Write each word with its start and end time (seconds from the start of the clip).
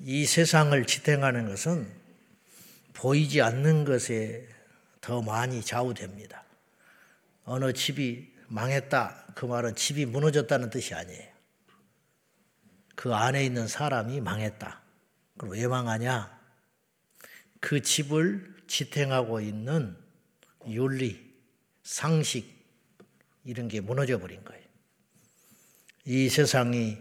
이 0.00 0.26
세상을 0.26 0.84
지탱하는 0.86 1.48
것은 1.48 1.90
보이지 2.94 3.42
않는 3.42 3.84
것에 3.84 4.48
더 5.00 5.22
많이 5.22 5.62
좌우됩니다. 5.62 6.44
어느 7.44 7.72
집이 7.72 8.32
망했다. 8.48 9.32
그 9.34 9.46
말은 9.46 9.74
집이 9.74 10.06
무너졌다는 10.06 10.70
뜻이 10.70 10.94
아니에요. 10.94 11.32
그 12.94 13.14
안에 13.14 13.44
있는 13.44 13.68
사람이 13.68 14.20
망했다. 14.20 14.82
그럼 15.36 15.54
왜 15.54 15.66
망하냐? 15.66 16.38
그 17.60 17.80
집을 17.80 18.56
지탱하고 18.66 19.40
있는 19.40 19.96
윤리, 20.66 21.34
상식, 21.82 22.58
이런 23.44 23.68
게 23.68 23.80
무너져 23.80 24.18
버린 24.18 24.44
거예요. 24.44 24.62
이 26.04 26.28
세상이 26.28 26.98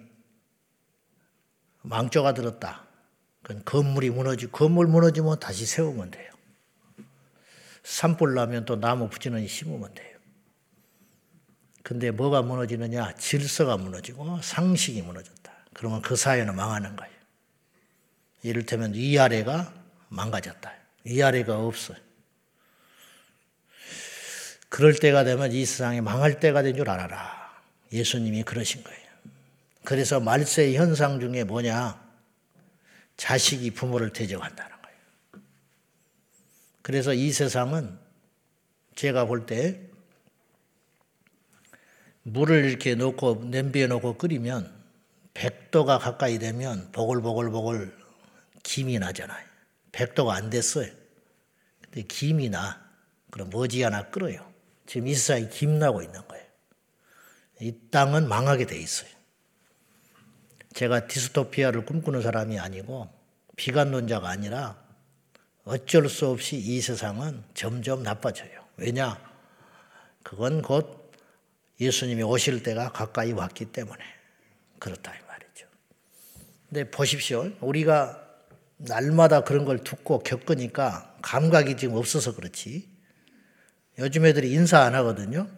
망조가 1.82 2.34
들었다. 2.34 2.87
그건 3.48 3.64
건물이 3.64 4.10
무너지고, 4.10 4.52
건물 4.52 4.88
무너지면 4.88 5.40
다시 5.40 5.66
세우면 5.66 6.12
돼요. 6.12 6.30
산불 7.82 8.34
나면 8.34 8.66
또 8.66 8.78
나무 8.78 9.08
부지런히 9.08 9.48
심으면 9.48 9.94
돼요. 9.94 10.18
근데 11.82 12.12
뭐가 12.12 12.42
무너지느냐? 12.42 13.14
질서가 13.14 13.78
무너지고 13.78 14.42
상식이 14.42 15.02
무너졌다. 15.02 15.50
그러면 15.74 16.02
그 16.02 16.18
사회는 16.18 16.58
망하는 16.58 16.98
거예요. 16.98 17.14
이를테면 18.44 18.94
위아래가 18.94 19.74
망가졌다. 20.10 20.70
위아래가 21.06 21.58
없어요. 21.58 21.98
그럴 24.68 24.94
때가 24.94 25.24
되면 25.24 25.54
이 25.54 25.66
세상이 25.66 26.02
망할 26.02 26.42
때가 26.42 26.64
된 26.64 26.76
줄 26.76 26.90
알아라. 26.90 27.62
예수님이 27.94 28.44
그러신 28.44 28.84
거예요. 28.84 29.08
그래서 29.86 30.20
말세 30.20 30.74
현상 30.74 31.22
중에 31.22 31.46
뭐냐? 31.46 32.07
자식이 33.18 33.72
부모를 33.72 34.14
대적한다는 34.14 34.72
거예요. 34.82 34.98
그래서 36.82 37.14
이 37.14 37.32
세상은 37.32 37.98
제가 38.96 39.26
볼 39.26 39.46
때 39.46 39.82
물을 42.24 42.66
이렇게 42.66 42.96
놓고 42.96 43.46
냄비에 43.46 43.88
놓고 43.88 44.18
끓이면 44.18 44.76
100도가 45.34 46.00
가까이 46.00 46.40
되면 46.40 46.92
보글보글보글 46.92 47.96
김이 48.64 49.00
나잖아요. 49.00 49.46
100도가 49.94 50.32
안 50.32 50.50
됐어요. 50.50 50.92
근데 51.82 52.02
김이 52.04 52.50
나. 52.50 52.86
그럼 53.32 53.50
머지않아 53.50 54.10
끓어요. 54.10 54.52
지금 54.86 55.08
이 55.08 55.16
세상에 55.16 55.48
김 55.50 55.80
나고 55.80 56.02
있는 56.02 56.28
거예요. 56.28 56.46
이 57.62 57.74
땅은 57.92 58.28
망하게 58.28 58.66
돼 58.66 58.78
있어요. 58.78 59.10
제가 60.78 61.08
디스토피아를 61.08 61.86
꿈꾸는 61.86 62.22
사람이 62.22 62.60
아니고 62.60 63.10
비관론자가 63.56 64.30
아니라 64.30 64.78
어쩔 65.64 66.08
수 66.08 66.28
없이 66.28 66.56
이 66.56 66.80
세상은 66.82 67.44
점점 67.56 68.04
나빠져요. 68.04 68.64
왜냐? 68.78 69.20
그건 70.22 70.62
곧 70.62 71.12
예수님이 71.82 72.22
오실 72.22 72.62
때가 72.62 72.92
가까이 72.92 73.32
왔기 73.32 73.66
때문에 73.66 74.04
그렇다 74.78 75.16
이 75.16 75.18
말이죠. 75.28 75.68
근데 76.70 76.92
보십시오. 76.92 77.52
우리가 77.60 78.24
날마다 78.78 79.42
그런 79.42 79.66
걸 79.66 79.84
듣고 79.84 80.20
겪으니까 80.20 81.18
감각이 81.24 81.76
지금 81.78 81.96
없어서 81.96 82.36
그렇지. 82.36 82.88
요즘 83.98 84.28
애들이 84.28 84.54
인사 84.54 84.82
안 84.82 84.94
하거든요. 84.94 85.50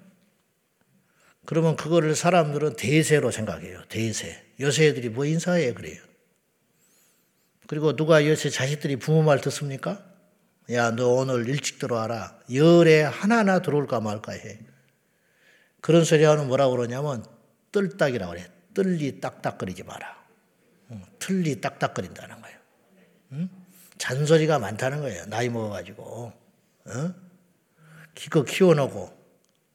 그러면 1.50 1.76
그거를 1.76 2.16
사람들은 2.16 2.76
대세로 2.76 3.32
생각해요. 3.32 3.82
대세. 3.90 4.40
요새 4.60 4.86
애들이 4.86 5.10
뭐 5.10 5.26
인사해 5.26 5.74
그래요. 5.74 6.00
그리고 7.66 7.96
누가 7.96 8.24
요새 8.28 8.52
자식들이 8.52 8.98
부모 8.98 9.24
말 9.24 9.42
듣습니까? 9.42 10.06
야, 10.72 10.92
너 10.92 11.08
오늘 11.08 11.50
일찍 11.50 11.80
들어와라. 11.80 12.40
열에 12.54 13.02
하나하나 13.02 13.64
들어올까 13.64 14.00
말까 14.00 14.34
해. 14.34 14.60
그런 15.82 16.04
소리 16.06 16.24
하면 16.24 16.50
뭐라고 16.50 16.76
그러냐면 16.76 17.26
뜰딱이라고 17.72 18.32
그래. 18.32 18.48
뜰리 18.76 19.20
딱딱거리지 19.20 19.82
마라. 19.86 20.24
틀리 21.18 21.60
딱딱거린다는 21.62 22.42
거예요. 22.44 22.58
응? 23.32 23.50
잔소리가 23.98 24.60
많다는 24.60 25.02
거예요. 25.02 25.26
나이 25.26 25.50
먹어가지고. 25.50 26.32
어? 26.86 27.14
기껏 28.14 28.44
키워놓고 28.44 29.18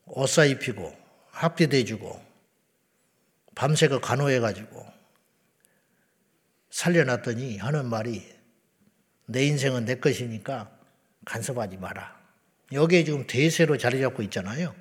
옷사 0.06 0.44
입히고 0.44 1.02
학비대주고 1.34 2.24
밤새가 3.54 4.00
간호해가지고 4.00 4.86
살려놨더니 6.70 7.58
하는 7.58 7.86
말이 7.88 8.34
내 9.26 9.44
인생은 9.46 9.84
내 9.84 9.96
것이니까 9.96 10.70
간섭하지 11.24 11.76
마라. 11.78 12.20
여기에 12.72 13.04
지금 13.04 13.26
대세로 13.26 13.76
자리 13.76 14.00
잡고 14.00 14.22
있잖아요. 14.24 14.74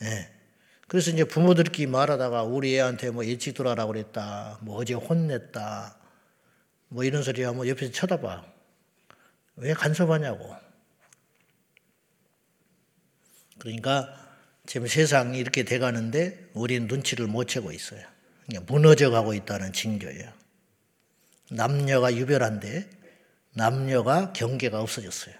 네. 0.00 0.32
그래서 0.88 1.10
이제 1.10 1.24
부모들끼리 1.24 1.86
말하다가 1.86 2.44
우리 2.44 2.76
애한테 2.76 3.10
뭐 3.10 3.24
일찍 3.24 3.54
들어라고 3.54 3.92
그랬다. 3.92 4.58
뭐 4.62 4.76
어제 4.76 4.94
혼냈다. 4.94 5.98
뭐 6.88 7.04
이런 7.04 7.22
소리 7.22 7.42
하면 7.42 7.66
옆에서 7.66 7.92
쳐다봐. 7.92 8.44
왜 9.56 9.74
간섭하냐고. 9.74 10.54
그러니까 13.58 14.25
지금 14.66 14.88
세상이 14.88 15.38
이렇게 15.38 15.62
돼가는데 15.62 16.50
우리는 16.52 16.88
눈치를 16.88 17.26
못 17.26 17.46
채고 17.46 17.72
있어요. 17.72 18.00
무너져 18.66 19.10
가고 19.10 19.32
있다는 19.32 19.72
징조예요. 19.72 20.32
남녀가 21.50 22.14
유별한데 22.14 22.90
남녀가 23.54 24.32
경계가 24.32 24.80
없어졌어요. 24.80 25.34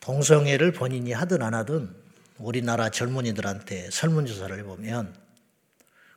동성애를 0.00 0.72
본인이 0.72 1.12
하든 1.12 1.42
안 1.42 1.54
하든 1.54 1.94
우리나라 2.38 2.90
젊은이들한테 2.90 3.90
설문조사를 3.90 4.56
해보면 4.58 5.16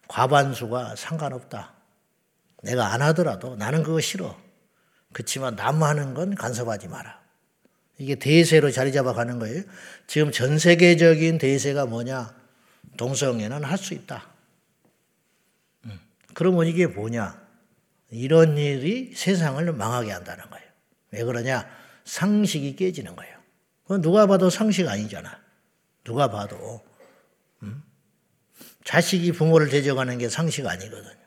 과반수가 0.08 0.96
상관없다. 0.96 1.74
내가 2.62 2.94
안 2.94 3.02
하더라도 3.02 3.56
나는 3.56 3.84
그거 3.84 4.02
싫어. 4.02 4.38
그렇지만 5.14 5.56
남 5.56 5.82
하는 5.82 6.14
건 6.14 6.36
간섭하지 6.36 6.90
마라. 6.90 7.19
이게 8.00 8.16
대세로 8.16 8.72
자리 8.72 8.92
잡아가는 8.94 9.38
거예요. 9.40 9.64
지금 10.08 10.32
전 10.32 10.58
세계적인 10.58 11.38
대세가 11.38 11.86
뭐냐? 11.86 12.34
동성애는 12.98 13.64
할 13.64 13.78
수 13.78 13.94
있다. 13.94 14.28
음. 15.86 16.00
그러면 16.34 16.66
이게 16.68 16.88
뭐냐? 16.88 17.40
이런 18.12 18.58
일이 18.58 19.14
세상을 19.14 19.72
망하게 19.74 20.12
한다는 20.12 20.50
거예요. 20.50 20.66
왜 21.12 21.24
그러냐? 21.24 21.70
상식이 22.06 22.78
깨지는 22.78 23.16
거예요. 23.16 23.38
누가 24.02 24.26
봐도 24.28 24.50
상식 24.50 24.88
아니잖아. 24.88 25.40
누가 26.04 26.30
봐도. 26.30 26.82
음? 27.64 27.84
자식이 28.86 29.34
부모를 29.34 29.70
대적하는 29.70 30.18
게 30.18 30.30
상식 30.30 30.66
아니거든요. 30.66 31.20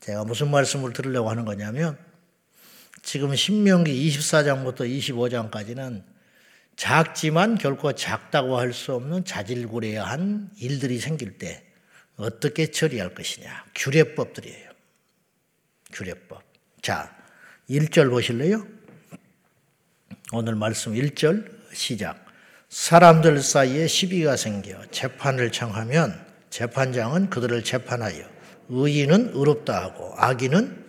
제가 0.00 0.24
무슨 0.24 0.50
말씀을 0.50 0.92
들으려고 0.94 1.30
하는 1.30 1.44
거냐면 1.44 1.98
지금 3.02 3.34
신명기 3.34 4.08
24장부터 4.10 4.80
25장까지는 4.88 6.02
작지만 6.76 7.58
결코 7.58 7.92
작다고 7.92 8.58
할 8.58 8.72
수 8.72 8.94
없는 8.94 9.24
자질구레한 9.24 10.50
일들이 10.58 10.98
생길 10.98 11.36
때 11.38 11.64
어떻게 12.16 12.70
처리할 12.70 13.14
것이냐. 13.14 13.66
규례법들이에요. 13.74 14.70
규례법. 15.92 16.42
자, 16.80 17.14
1절 17.68 18.10
보실래요? 18.10 18.66
오늘 20.32 20.54
말씀 20.54 20.94
1절 20.94 21.50
시작. 21.74 22.24
사람들 22.70 23.42
사이에 23.42 23.86
시비가 23.86 24.36
생겨 24.36 24.86
재판을 24.90 25.52
청하면 25.52 26.24
재판장은 26.48 27.28
그들을 27.28 27.62
재판하여 27.64 28.24
의인은 28.70 29.32
의롭다 29.34 29.82
하고 29.82 30.14
악인은 30.16 30.82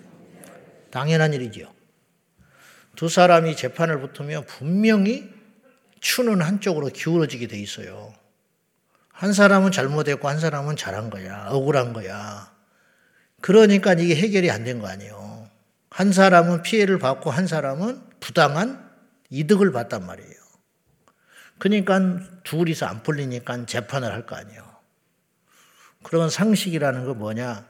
당연한 0.91 1.33
일이지요. 1.33 1.73
두 2.95 3.09
사람이 3.09 3.55
재판을 3.55 3.99
붙으면 3.99 4.45
분명히 4.45 5.31
추는 5.99 6.41
한쪽으로 6.41 6.87
기울어지게 6.87 7.47
돼 7.47 7.57
있어요. 7.59 8.13
한 9.09 9.33
사람은 9.33 9.71
잘못했고 9.71 10.27
한 10.27 10.39
사람은 10.39 10.75
잘한 10.75 11.09
거야. 11.09 11.47
억울한 11.49 11.93
거야. 11.93 12.51
그러니까 13.41 13.93
이게 13.93 14.15
해결이 14.15 14.49
안 14.51 14.63
된 14.63 14.79
거 14.79 14.87
아니에요. 14.87 15.49
한 15.89 16.11
사람은 16.11 16.63
피해를 16.63 16.99
받고 16.99 17.29
한 17.31 17.47
사람은 17.47 18.01
부당한 18.19 18.89
이득을 19.29 19.71
봤단 19.71 20.05
말이에요. 20.05 20.33
그러니까 21.59 21.99
둘이서 22.43 22.85
안 22.85 23.03
풀리니까 23.03 23.65
재판을 23.65 24.11
할 24.11 24.25
거 24.25 24.35
아니에요. 24.35 24.63
그런 26.03 26.29
상식이라는 26.29 27.05
거 27.05 27.13
뭐냐? 27.13 27.65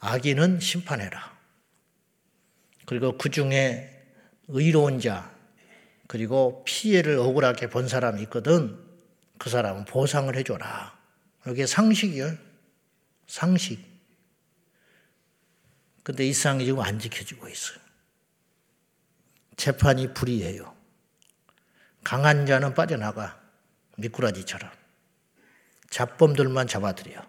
악인은 0.00 0.60
심판해라. 0.60 1.33
그리고 2.86 3.16
그 3.16 3.30
중에 3.30 3.90
의로운 4.48 5.00
자, 5.00 5.32
그리고 6.06 6.62
피해를 6.66 7.18
억울하게 7.18 7.68
본 7.68 7.88
사람이 7.88 8.22
있거든. 8.22 8.78
그 9.38 9.50
사람은 9.50 9.86
보상을 9.86 10.34
해줘라. 10.36 10.96
이게 11.46 11.66
상식이요. 11.66 12.36
상식. 13.26 13.84
근데 16.02 16.26
이 16.26 16.32
세상이 16.32 16.66
지금 16.66 16.80
안 16.80 16.98
지켜지고 16.98 17.48
있어요. 17.48 17.78
재판이 19.56 20.12
불이해요. 20.12 20.74
강한 22.02 22.44
자는 22.44 22.74
빠져나가 22.74 23.40
미꾸라지처럼 23.96 24.70
잡범들만 25.88 26.66
잡아들여. 26.66 27.24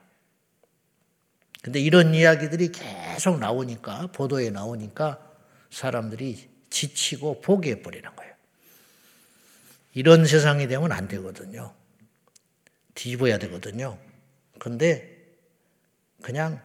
근데 1.61 1.79
이런 1.79 2.13
이야기들이 2.13 2.71
계속 2.71 3.39
나오니까 3.39 4.07
보도에 4.07 4.49
나오니까 4.49 5.24
사람들이 5.75 6.49
지치고 6.69 7.41
포기해 7.41 7.81
버리는 7.81 8.09
거예요. 8.15 8.33
이런 9.93 10.25
세상이 10.25 10.69
되면 10.69 10.93
안 10.93 11.09
되거든요. 11.09 11.75
뒤집어야 12.93 13.37
되거든요. 13.39 13.99
근데 14.57 15.35
그냥 16.21 16.61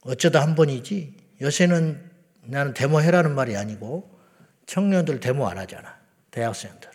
어쩌다 0.00 0.40
한 0.40 0.54
번이지 0.54 1.14
요새는 1.42 2.10
나는 2.44 2.72
데모해라는 2.72 3.34
말이 3.34 3.54
아니고 3.54 4.18
청년들 4.64 5.20
데모 5.20 5.46
안 5.46 5.58
하잖아. 5.58 6.00
대학생들. 6.30 6.90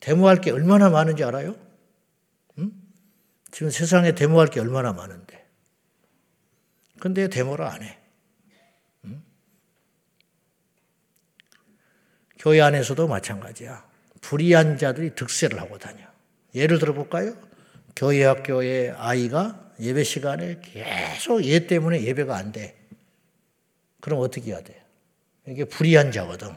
데모할 0.00 0.40
게 0.40 0.50
얼마나 0.52 0.88
많은지 0.88 1.22
알아요? 1.22 1.54
응? 2.58 2.72
지금 3.50 3.70
세상에 3.70 4.14
데모할 4.14 4.48
게 4.48 4.60
얼마나 4.60 4.94
많은데. 4.94 5.46
근데 6.98 7.28
데모를 7.28 7.66
안 7.66 7.82
해. 7.82 8.03
교회 12.44 12.60
안에서도 12.60 13.08
마찬가지야. 13.08 13.82
불의한 14.20 14.76
자들이 14.76 15.14
득세를 15.14 15.58
하고 15.62 15.78
다녀. 15.78 16.04
예를 16.54 16.78
들어 16.78 16.92
볼까요? 16.92 17.34
교회 17.96 18.22
학교의 18.22 18.90
아이가 18.90 19.72
예배 19.80 20.04
시간에 20.04 20.60
계속 20.60 21.42
얘 21.46 21.66
때문에 21.66 22.02
예배가 22.02 22.36
안 22.36 22.52
돼. 22.52 22.76
그럼 24.02 24.20
어떻게 24.20 24.50
해야 24.50 24.60
돼? 24.62 24.84
이게 25.48 25.64
불의한 25.64 26.12
자거든. 26.12 26.54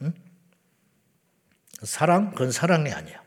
응? 0.00 0.14
사랑? 1.82 2.30
그건 2.30 2.50
사랑이 2.50 2.90
아니야. 2.90 3.22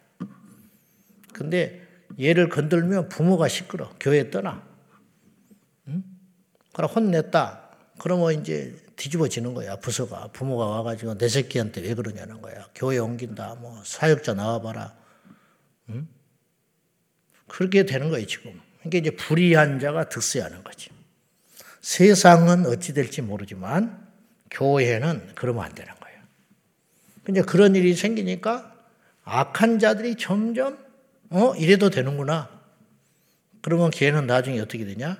근데 1.34 1.88
얘를 2.20 2.50
건들면 2.50 3.10
부모가 3.10 3.48
시끄러. 3.48 3.94
교회 4.00 4.32
떠나. 4.32 4.68
응? 5.88 6.04
그럼 6.74 6.90
혼냈다. 6.90 7.70
그러면 8.00 8.42
이제 8.42 8.83
뒤집어지는 8.95 9.54
거야. 9.54 9.75
부서가. 9.78 10.28
부모가 10.34 10.66
와가지고 10.66 11.18
내 11.18 11.28
새끼한테 11.28 11.81
왜 11.81 11.94
그러냐는 11.94 12.42
거야. 12.42 12.68
교회 12.75 12.98
옮긴다. 12.98 13.56
뭐 13.56 13.81
사역자 13.84 14.34
나와봐라. 14.34 14.95
응? 15.90 16.07
그렇게 17.48 17.86
되는 17.86 18.10
거예요, 18.10 18.25
지금. 18.25 18.60
그러니까 18.80 18.98
이제 18.98 19.12
불의한 19.12 19.80
자가 19.80 20.10
득세하는 20.10 20.63
거지. 20.63 20.90
세상은 21.81 22.66
어찌 22.66 22.94
될지 22.94 23.22
모르지만 23.22 24.07
교회는 24.51 25.31
그러면 25.36 25.63
안 25.63 25.75
되는 25.75 25.94
거예요. 25.96 26.19
이제 27.30 27.42
그런 27.42 27.75
일이 27.75 27.94
생기니까 27.94 28.74
악한 29.24 29.80
자들이 29.80 30.16
점점 30.16 30.78
어 31.30 31.56
이래도 31.56 31.89
되는구나. 31.89 32.50
그러면 33.62 33.92
걔는 33.92 34.28
나중에 34.28 34.60
어떻게 34.60 34.86
되냐? 34.86 35.18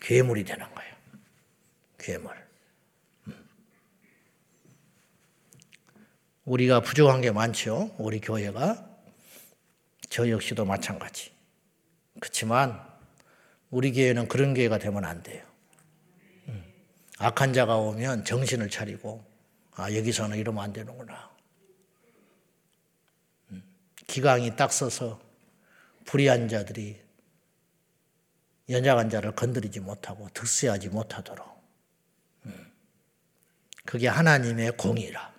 괴물이 0.00 0.44
되는 0.44 0.66
거예요. 0.74 0.94
괴물. 1.98 2.47
우리가 6.48 6.80
부족한 6.80 7.20
게 7.20 7.30
많죠. 7.30 7.94
우리 7.98 8.20
교회가 8.20 8.88
저 10.08 10.30
역시도 10.30 10.64
마찬가지. 10.64 11.30
그렇지만 12.20 12.80
우리 13.70 13.92
교회는 13.92 14.28
그런 14.28 14.54
교회가 14.54 14.78
되면 14.78 15.04
안 15.04 15.22
돼요. 15.22 15.44
음. 16.48 16.64
악한 17.18 17.52
자가 17.52 17.76
오면 17.76 18.24
정신을 18.24 18.70
차리고 18.70 19.22
아 19.72 19.92
여기서는 19.94 20.38
이러면 20.38 20.64
안 20.64 20.72
되는구나. 20.72 21.30
음. 23.50 23.62
기강이 24.06 24.56
딱 24.56 24.72
서서 24.72 25.20
불의한 26.06 26.48
자들이 26.48 26.98
연약한 28.70 29.10
자를 29.10 29.32
건드리지 29.32 29.80
못하고 29.80 30.30
득세하지 30.32 30.88
못하도록 30.88 31.46
음. 32.46 32.72
그게 33.84 34.08
하나님의 34.08 34.78
공이라. 34.78 35.37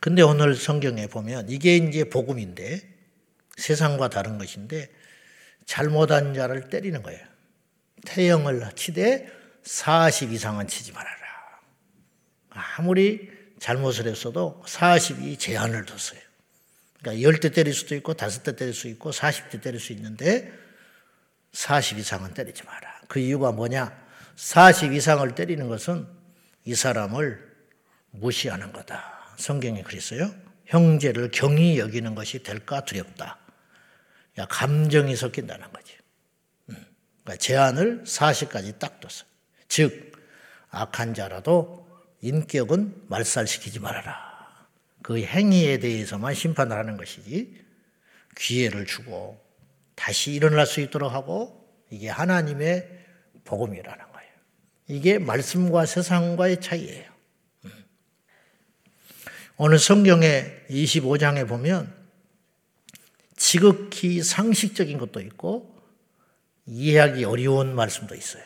근데 0.00 0.22
오늘 0.22 0.54
성경에 0.54 1.06
보면 1.06 1.48
이게 1.48 1.76
이제 1.76 2.04
복음인데 2.04 2.82
세상과 3.56 4.08
다른 4.08 4.38
것인데 4.38 4.88
잘못한 5.66 6.34
자를 6.34 6.70
때리는 6.70 7.02
거예요. 7.02 7.26
태형을 8.06 8.70
치되 8.74 9.28
40 9.64 10.32
이상은 10.32 10.66
치지 10.66 10.92
말아라. 10.92 11.18
아무리 12.50 13.30
잘못을 13.58 14.06
했어도 14.06 14.62
40이 14.66 15.38
제한을 15.38 15.84
뒀어요. 15.84 16.20
그러니까 17.00 17.28
10대 17.28 17.54
때릴 17.54 17.74
수도 17.74 17.94
있고 17.96 18.14
5대 18.14 18.56
때릴 18.56 18.72
수 18.72 18.88
있고 18.88 19.10
40대 19.10 19.60
때릴 19.60 19.80
수 19.80 19.92
있는데 19.92 20.52
40 21.52 21.98
이상은 21.98 22.34
때리지 22.34 22.64
마라. 22.64 23.02
그 23.08 23.18
이유가 23.18 23.52
뭐냐? 23.52 24.06
40 24.36 24.92
이상을 24.92 25.34
때리는 25.34 25.68
것은 25.68 26.06
이 26.64 26.74
사람을 26.74 27.46
무시하는 28.10 28.72
거다. 28.72 29.17
성경에 29.38 29.82
그랬어요. 29.82 30.34
형제를 30.66 31.30
경히 31.32 31.78
여기는 31.78 32.14
것이 32.14 32.42
될까 32.42 32.84
두렵다. 32.84 33.38
감정이 34.48 35.16
섞인다는 35.16 35.72
거지. 35.72 35.94
음. 36.68 36.86
그러니까 37.22 37.36
제한을 37.36 38.02
40까지 38.04 38.78
딱 38.78 39.00
뒀어. 39.00 39.24
즉, 39.68 40.12
악한 40.70 41.14
자라도 41.14 41.88
인격은 42.20 43.04
말살시키지 43.08 43.80
말아라. 43.80 44.28
그 45.02 45.20
행위에 45.22 45.78
대해서만 45.78 46.34
심판을 46.34 46.76
하는 46.76 46.96
것이지, 46.96 47.64
기회를 48.36 48.86
주고, 48.86 49.40
다시 49.94 50.32
일어날 50.32 50.66
수 50.66 50.80
있도록 50.80 51.12
하고, 51.12 51.66
이게 51.90 52.08
하나님의 52.08 52.88
복음이라는 53.44 54.12
거예요. 54.12 54.30
이게 54.88 55.18
말씀과 55.18 55.86
세상과의 55.86 56.60
차이예요. 56.60 57.07
음. 59.58 59.64
오늘 59.64 59.78
성경의 59.78 60.66
25장에 60.70 61.46
보면 61.46 61.92
지극히 63.36 64.22
상식적인 64.22 64.98
것도 64.98 65.20
있고 65.20 65.76
이해하기 66.66 67.24
어려운 67.24 67.74
말씀도 67.74 68.14
있어요. 68.14 68.42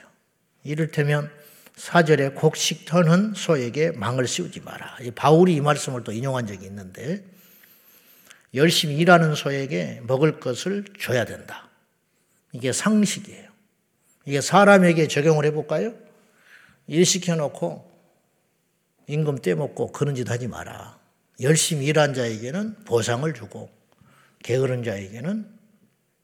이를테면 0.65 1.31
사절에 1.77 2.31
곡식 2.31 2.85
터는 2.85 3.35
소에게 3.35 3.91
망을 3.93 4.27
씌우지 4.27 4.61
마라. 4.61 4.99
바울이 5.15 5.55
이 5.55 5.61
말씀을 5.61 6.05
또 6.05 6.13
인용한 6.13 6.47
적이 6.47 6.67
있는데 6.67 7.25
열심히 8.55 8.97
일하는 8.97 9.35
소에게 9.35 10.01
먹을 10.05 10.39
것을 10.39 10.85
줘야 10.99 11.25
된다. 11.25 11.69
이게 12.53 12.73
상식이에요. 12.73 13.51
이게 14.27 14.41
사람에게 14.41 15.09
적용을 15.09 15.45
해볼까요? 15.47 15.95
일 16.87 17.05
시켜놓고 17.05 17.91
임금 19.09 19.39
떼먹고 19.41 19.93
그런 19.93 20.15
짓 20.15 20.31
하지 20.31 20.47
마라. 20.47 21.02
열심히 21.43 21.87
일한 21.87 22.15
자에게는 22.15 22.85
보상을 22.85 23.33
주고 23.35 23.71
게으른 24.43 24.83
자에게는 24.83 25.49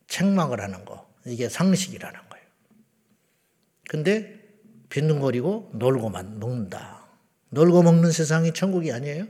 책망을 0.07 0.61
하는 0.61 0.85
거. 0.85 1.09
이게 1.27 1.49
상식이라는 1.49 2.21
거예요. 2.31 2.47
근데 3.89 4.39
빈둥거리고 4.89 5.73
놀고만 5.75 6.39
먹는다. 6.39 7.07
놀고 7.51 7.83
먹는 7.83 8.11
세상이 8.11 8.53
천국이 8.55 8.93
아니에요? 8.93 9.27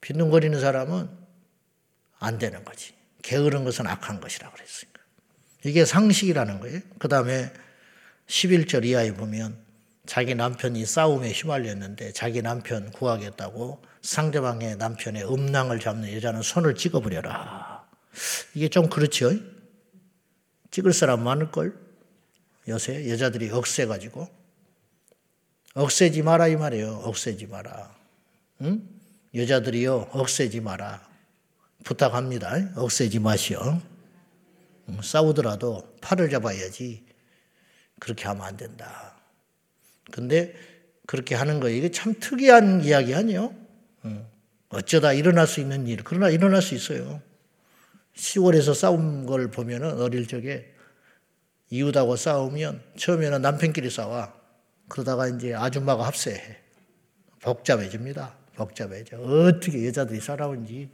빈둥거리는 0.00 0.60
사람은 0.60 1.08
안 2.18 2.38
되는 2.38 2.64
거지. 2.64 2.94
게으른 3.22 3.64
것은 3.64 3.86
악한 3.86 4.20
것이라고 4.20 4.54
그랬으니까. 4.54 5.00
이게 5.64 5.84
상식이라는 5.84 6.60
거예요. 6.60 6.80
그 6.98 7.08
다음에 7.08 7.52
11절 8.26 8.84
이하에 8.84 9.14
보면 9.14 9.56
자기 10.06 10.34
남편이 10.34 10.84
싸움에 10.84 11.32
휘말렸는데 11.32 12.12
자기 12.12 12.42
남편 12.42 12.90
구하겠다고 12.90 13.82
상대방의 14.02 14.76
남편의 14.76 15.32
음낭을 15.32 15.78
잡는 15.78 16.12
여자는 16.12 16.42
손을 16.42 16.74
찍어버려라. 16.74 17.86
이게 18.54 18.68
좀 18.68 18.88
그렇죠? 18.88 19.30
찍을 20.70 20.92
사람 20.92 21.22
많을걸? 21.22 21.78
요새 22.68 23.08
여자들이 23.10 23.50
억세가지고. 23.50 24.28
억세지 25.74 26.22
마라 26.22 26.48
이 26.48 26.56
말이에요. 26.56 27.02
억세지 27.04 27.46
마라. 27.46 27.94
응? 28.62 28.88
여자들이요, 29.34 30.10
억세지 30.12 30.60
마라. 30.60 31.08
부탁합니다. 31.84 32.72
억세지 32.76 33.18
마시오. 33.18 33.80
싸우더라도 35.02 35.96
팔을 36.00 36.28
잡아야지. 36.30 37.04
그렇게 37.98 38.24
하면 38.26 38.44
안 38.44 38.56
된다. 38.56 39.16
근데 40.12 40.54
그렇게 41.06 41.34
하는 41.34 41.58
거 41.58 41.68
이게 41.68 41.90
참 41.90 42.14
특이한 42.20 42.84
이야기 42.84 43.12
아니요? 43.14 43.52
어쩌다 44.68 45.12
일어날 45.12 45.46
수 45.46 45.60
있는 45.60 45.86
일. 45.86 46.02
그러나 46.04 46.30
일어날 46.30 46.62
수 46.62 46.74
있어요. 46.74 47.20
시골에서 48.14 48.72
싸운 48.72 49.26
걸 49.26 49.50
보면은 49.50 50.00
어릴 50.00 50.26
적에 50.26 50.72
이웃하고 51.70 52.16
싸우면 52.16 52.82
처음에는 52.96 53.42
남편끼리 53.42 53.90
싸워. 53.90 54.32
그러다가 54.88 55.28
이제 55.28 55.54
아줌마가 55.54 56.06
합세해. 56.06 56.58
복잡해집니다. 57.40 58.34
복잡해져. 58.54 59.18
어떻게 59.18 59.86
여자들이 59.86 60.20
살아온지. 60.20 60.90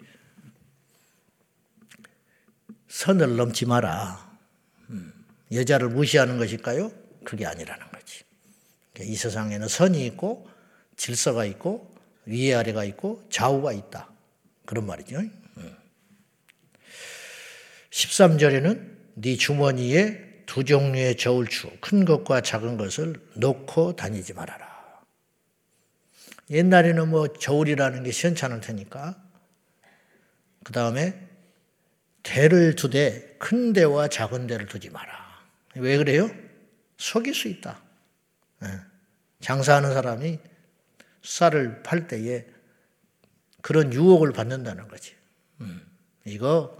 선을 2.88 3.36
넘지 3.36 3.66
마라. 3.66 4.38
음, 4.90 5.12
여자를 5.52 5.88
무시하는 5.88 6.38
것일까요? 6.38 6.90
그게 7.24 7.44
아니라는 7.46 7.86
거지. 7.90 7.97
이 9.04 9.14
세상에는 9.16 9.68
선이 9.68 10.04
있고 10.06 10.48
질서가 10.96 11.44
있고 11.44 11.94
위에 12.26 12.54
아래가 12.54 12.84
있고 12.84 13.24
좌우가 13.30 13.72
있다. 13.72 14.10
그런 14.66 14.86
말이죠. 14.86 15.22
13절에는 17.90 18.96
네 19.14 19.36
주머니에 19.36 20.44
두 20.46 20.64
종류의 20.64 21.16
저울추, 21.16 21.70
큰 21.80 22.04
것과 22.04 22.40
작은 22.40 22.76
것을 22.76 23.14
놓고 23.34 23.96
다니지 23.96 24.34
말아라. 24.34 24.68
옛날에는 26.50 27.08
뭐 27.08 27.28
저울이라는 27.32 28.02
게 28.02 28.10
시원찮을 28.10 28.60
테니까. 28.60 29.22
그 30.64 30.72
다음에 30.72 31.28
대를 32.22 32.74
두되 32.76 33.36
큰 33.38 33.72
대와 33.72 34.08
작은 34.08 34.46
대를 34.46 34.66
두지 34.66 34.90
마라. 34.90 35.12
왜 35.76 35.96
그래요? 35.96 36.30
속일 36.96 37.34
수 37.34 37.48
있다. 37.48 37.80
예. 39.40 39.44
장사하는 39.44 39.92
사람이 39.92 40.38
쌀을 41.22 41.82
팔 41.82 42.06
때에 42.06 42.46
그런 43.60 43.92
유혹을 43.92 44.32
받는다는 44.32 44.88
거지. 44.88 45.14
음. 45.60 45.82
이거 46.24 46.76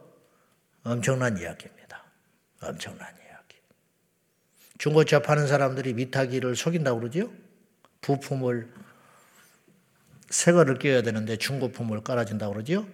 엄청난 0.84 1.36
이야기입니다. 1.38 2.04
엄청난 2.62 3.08
이야기. 3.18 3.56
중고차 4.78 5.20
파는 5.20 5.46
사람들이 5.46 5.94
미타기를 5.94 6.56
속인다고 6.56 7.00
그러죠? 7.00 7.32
부품을 8.00 8.72
새 10.30 10.52
거를 10.52 10.78
껴야 10.78 11.02
되는데 11.02 11.36
중고품을 11.36 12.02
깔아준다고 12.02 12.52
그러죠? 12.52 12.86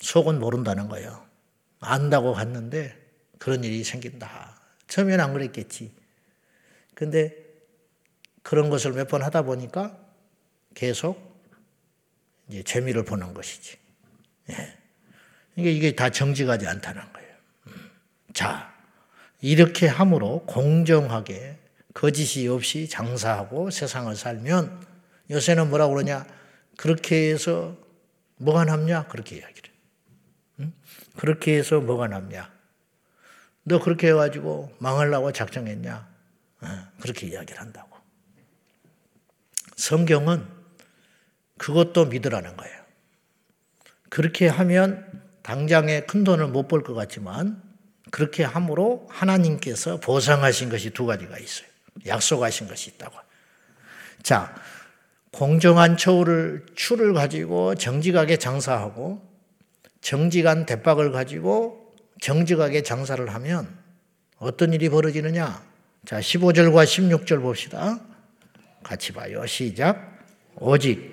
속은 0.00 0.38
모른다는 0.38 0.88
거예요. 0.88 1.24
안다고 1.80 2.32
갔는데 2.32 3.00
그런 3.38 3.64
일이 3.64 3.84
생긴다. 3.84 4.60
처음에는 4.88 5.24
안 5.24 5.32
그랬겠지. 5.32 5.92
근데 6.94 7.43
그런 8.44 8.70
것을 8.70 8.92
몇 8.92 9.08
번 9.08 9.22
하다 9.22 9.42
보니까 9.42 9.98
계속 10.74 11.42
이제 12.48 12.62
재미를 12.62 13.04
보는 13.04 13.34
것이지. 13.34 13.76
예. 14.50 14.78
이게 15.56 15.72
이게 15.72 15.96
다 15.96 16.10
정직하지 16.10 16.66
않다는 16.66 17.12
거예요. 17.12 17.34
음. 17.68 17.90
자, 18.32 18.72
이렇게 19.40 19.86
함으로 19.88 20.44
공정하게 20.46 21.58
거짓이 21.94 22.46
없이 22.48 22.88
장사하고 22.88 23.70
세상을 23.70 24.14
살면 24.14 24.86
요새는 25.30 25.70
뭐라 25.70 25.88
그러냐? 25.88 26.26
그렇게 26.76 27.32
해서 27.32 27.76
뭐가 28.36 28.64
남냐? 28.64 29.06
그렇게 29.08 29.36
이야기를. 29.36 29.70
응? 30.60 30.72
그렇게 31.16 31.56
해서 31.56 31.80
뭐가 31.80 32.08
남냐? 32.08 32.52
너 33.62 33.80
그렇게 33.80 34.08
해가지고 34.08 34.74
망하려고 34.80 35.32
작정했냐? 35.32 36.08
어, 36.60 36.66
그렇게 37.00 37.28
이야기를 37.28 37.58
한다고. 37.58 37.93
성경은 39.76 40.46
그것도 41.58 42.06
믿으라는 42.06 42.56
거예요. 42.56 42.84
그렇게 44.10 44.48
하면 44.48 45.22
당장에 45.42 46.02
큰 46.02 46.24
돈을 46.24 46.48
못 46.48 46.68
벌 46.68 46.82
것 46.82 46.94
같지만 46.94 47.62
그렇게 48.10 48.44
함으로 48.44 49.06
하나님께서 49.10 49.98
보상하신 50.00 50.68
것이 50.70 50.90
두 50.90 51.04
가지가 51.06 51.38
있어요. 51.38 51.66
약속하신 52.06 52.68
것이 52.68 52.90
있다고. 52.90 53.16
자, 54.22 54.54
공정한 55.32 55.96
처우를 55.96 56.64
추를 56.74 57.12
가지고 57.12 57.74
정직하게 57.74 58.36
장사하고 58.36 59.20
정직한 60.00 60.64
대박을 60.66 61.10
가지고 61.10 61.92
정직하게 62.20 62.82
장사를 62.82 63.28
하면 63.34 63.68
어떤 64.38 64.72
일이 64.72 64.88
벌어지느냐? 64.88 65.64
자, 66.06 66.20
15절과 66.20 66.84
16절 66.84 67.40
봅시다. 67.40 67.98
같이 68.84 69.12
봐요. 69.12 69.44
시작. 69.46 70.14
오직 70.56 71.12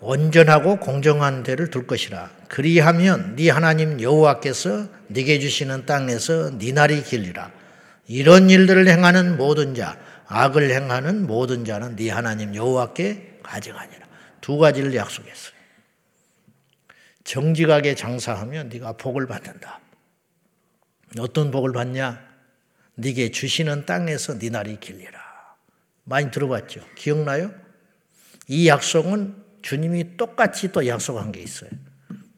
온전하고 0.00 0.76
공정한 0.76 1.42
데를 1.42 1.70
둘 1.70 1.86
것이라. 1.86 2.30
그리하면 2.48 3.34
네 3.34 3.50
하나님 3.50 4.00
여호와께서 4.00 4.86
네게 5.08 5.40
주시는 5.40 5.86
땅에서 5.86 6.56
네 6.58 6.70
날이 6.70 7.02
길리라. 7.02 7.50
이런 8.06 8.48
일들을 8.48 8.86
행하는 8.86 9.36
모든 9.36 9.74
자, 9.74 9.98
악을 10.28 10.70
행하는 10.70 11.26
모든 11.26 11.64
자는 11.64 11.96
네 11.96 12.10
하나님 12.10 12.54
여호와께 12.54 13.40
가져가니라. 13.42 14.06
두 14.40 14.58
가지를 14.58 14.94
약속했어요. 14.94 15.56
정직하게 17.24 17.96
장사하면 17.96 18.68
네가 18.68 18.92
복을 18.92 19.26
받는다. 19.26 19.80
어떤 21.18 21.50
복을 21.50 21.72
받냐? 21.72 22.25
네게 22.96 23.30
주시는 23.30 23.86
땅에서 23.86 24.38
네 24.38 24.50
날이 24.50 24.78
길리라. 24.80 25.20
많이 26.04 26.30
들어봤죠? 26.30 26.80
기억나요? 26.94 27.52
이 28.48 28.68
약속은 28.68 29.44
주님이 29.62 30.16
똑같이 30.16 30.72
또 30.72 30.86
약속한 30.86 31.32
게 31.32 31.40
있어요. 31.40 31.70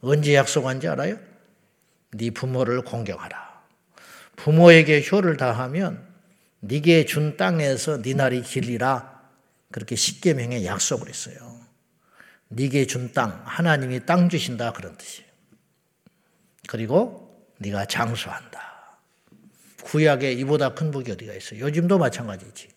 언제 0.01 0.35
약속한지 0.35 0.89
알아요? 0.89 1.19
네 2.13 2.31
부모를 2.31 2.83
공경하라. 2.83 3.63
부모에게 4.37 5.07
효를 5.11 5.37
다하면 5.37 6.07
네게 6.61 7.05
준 7.05 7.37
땅에서 7.37 8.03
네 8.03 8.15
날이 8.15 8.43
길리라 8.43 9.21
그렇게 9.71 9.97
십계명에 9.97 10.65
약속을 10.65 11.09
했어요. 11.09 11.37
네게 12.49 12.87
준 12.87 13.13
땅, 13.13 13.43
하나님이 13.45 14.07
땅 14.07 14.29
주신다 14.29 14.73
그런 14.73 14.97
뜻이에요. 14.97 15.29
그리고 16.67 17.47
네가 17.59 17.85
장수한다. 17.85 18.68
구약에 19.89 20.33
이보다 20.33 20.75
큰 20.75 20.91
복이 20.91 21.11
어디가 21.13 21.33
있어요? 21.33 21.61
요즘도 21.61 21.97
마찬가지지. 21.97 22.69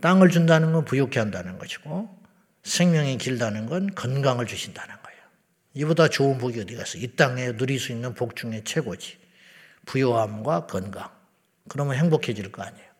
땅을 0.00 0.30
준다는 0.30 0.72
건 0.72 0.86
부욕케 0.86 1.18
한다는 1.18 1.58
것이고 1.58 2.22
생명이 2.62 3.18
길다는 3.18 3.66
건 3.66 3.94
건강을 3.94 4.46
주신다는 4.46 4.94
거예요. 5.02 5.20
이보다 5.74 6.08
좋은 6.08 6.38
복이 6.38 6.60
어디가 6.60 6.84
있어? 6.84 6.96
이 6.96 7.16
땅에 7.16 7.54
누릴 7.54 7.78
수 7.78 7.92
있는 7.92 8.14
복 8.14 8.34
중에 8.34 8.62
최고지. 8.64 9.18
부요함과 9.84 10.66
건강. 10.66 11.10
그러면 11.68 11.96
행복해질 11.96 12.50
거 12.50 12.62
아니에요. 12.62 12.90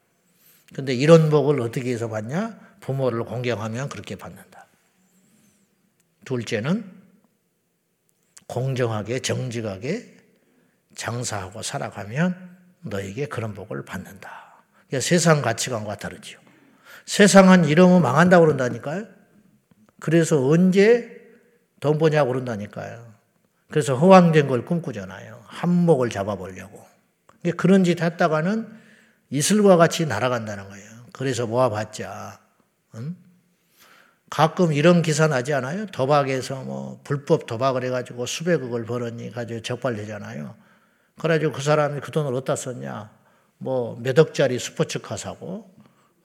근데 0.75 0.95
이런 0.95 1.31
복을 1.31 1.61
어떻게 1.62 1.91
해서 1.91 2.09
받냐? 2.09 2.77
부모를 2.81 3.25
공경하면 3.25 3.89
그렇게 3.89 4.17
받는다. 4.17 4.67
둘째는 6.27 6.85
공정하게 8.47 9.21
정직하게 9.21 10.19
장사하고 10.95 11.62
살아가면 11.62 12.62
너에게 12.83 13.27
그런 13.27 13.55
복을 13.55 13.85
받는다. 13.85 14.62
세상 15.01 15.43
가치관과 15.43 15.97
다르지요. 15.97 16.39
세상은 17.07 17.65
이러면 17.65 18.03
망한다고 18.03 18.45
그런다니까요. 18.45 19.07
그래서 20.01 20.47
언제 20.47 21.21
돈 21.81 21.99
버냐고 21.99 22.33
그런다니까요. 22.33 23.12
그래서 23.71 23.97
허황된 23.97 24.49
걸 24.49 24.65
꿈꾸잖아요. 24.65 25.43
한몫을 25.47 26.11
잡아보려고. 26.11 26.85
그런 27.57 27.85
짓 27.85 28.03
했다가는 28.03 28.69
이슬과 29.31 29.77
같이 29.77 30.07
날아간다는 30.07 30.69
거예요. 30.69 30.91
그래서 31.12 31.47
모아봤자, 31.47 32.39
응? 32.97 33.17
가끔 34.29 34.73
이런 34.73 35.03
기사 35.03 35.27
나지 35.27 35.53
않아요? 35.53 35.87
도박에서 35.87 36.62
뭐 36.62 37.01
불법 37.05 37.47
도박을 37.47 37.85
해가지고 37.85 38.27
수백억을 38.27 38.85
벌었니 38.85 39.31
가지고 39.31 39.61
적발되잖아요. 39.62 40.55
그래가지고 41.21 41.52
그 41.52 41.62
사람이 41.62 42.00
그 42.00 42.11
돈을 42.11 42.35
어디다 42.35 42.57
썼냐? 42.57 43.11
뭐 43.59 43.97
몇 44.00 44.19
억짜리 44.19 44.59
스포츠카 44.59 45.16
사고, 45.16 45.73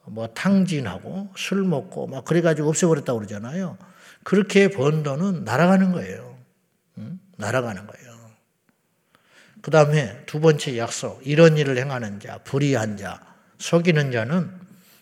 뭐 0.06 0.27
탕진하고 0.27 1.29
술 1.36 1.63
먹고 1.63 2.08
막 2.08 2.25
그래가지고 2.25 2.70
없애버렸다고 2.70 3.20
그러잖아요. 3.20 3.77
그렇게 4.24 4.70
번 4.70 5.03
돈은 5.03 5.44
날아가는 5.44 5.91
거예요. 5.91 6.38
응? 6.98 7.20
날아가는 7.38 7.86
거예요. 7.86 8.17
그 9.62 9.72
다음에 9.72 10.24
두 10.25 10.39
번째 10.39 10.77
약속. 10.77 11.25
이런 11.25 11.58
일을 11.58 11.77
행하는 11.77 12.20
자, 12.20 12.38
불의한 12.39 12.98
자, 12.98 13.20
속이는 13.58 14.12
자는 14.12 14.51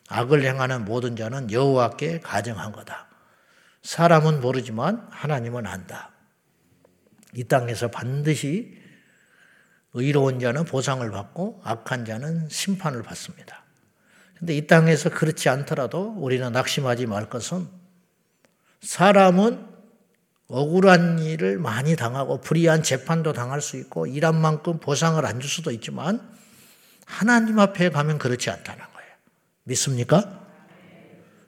악을 0.10 0.44
행하는 0.44 0.86
모든 0.86 1.15
자는 1.15 1.51
여호와께 1.51 2.22
가정한 2.22 2.72
거다. 2.72 3.08
사람은 3.84 4.42
모르지만 4.42 5.08
하나님은 5.12 5.68
안다. 5.68 6.12
이 7.34 7.44
땅에서 7.44 7.89
반드시 7.89 8.82
의로운 9.96 10.40
자는 10.40 10.66
보상을 10.66 11.10
받고 11.10 11.62
악한 11.64 12.06
자는 12.06 12.48
심판을 12.50 13.02
받습니다. 13.02 13.64
근데 14.38 14.56
이 14.56 14.68
땅에서 14.68 15.10
그렇지 15.10 15.48
않더라도 15.50 16.14
우리는 16.18 16.52
낙심하지 16.52 17.06
말 17.06 17.30
것은 17.30 17.68
사람은 18.82 19.66
억울한 20.48 21.20
일을 21.20 21.58
많이 21.58 21.96
당하고 21.96 22.42
불의한 22.42 22.84
재판도 22.84 23.34
당할 23.34 23.62
수 23.62 23.78
있고 23.78 24.06
일한 24.06 24.40
만큼 24.40 24.80
보상을 24.80 25.25
안 25.25 25.40
줄 25.40 25.50
수도 25.50 25.72
있지만 25.72 26.22
하나님 27.06 27.58
앞에 27.60 27.90
가면 27.90 28.18
그렇지 28.18 28.50
않다는 28.50 28.84
거예요. 28.94 29.10
믿습니까? 29.64 30.46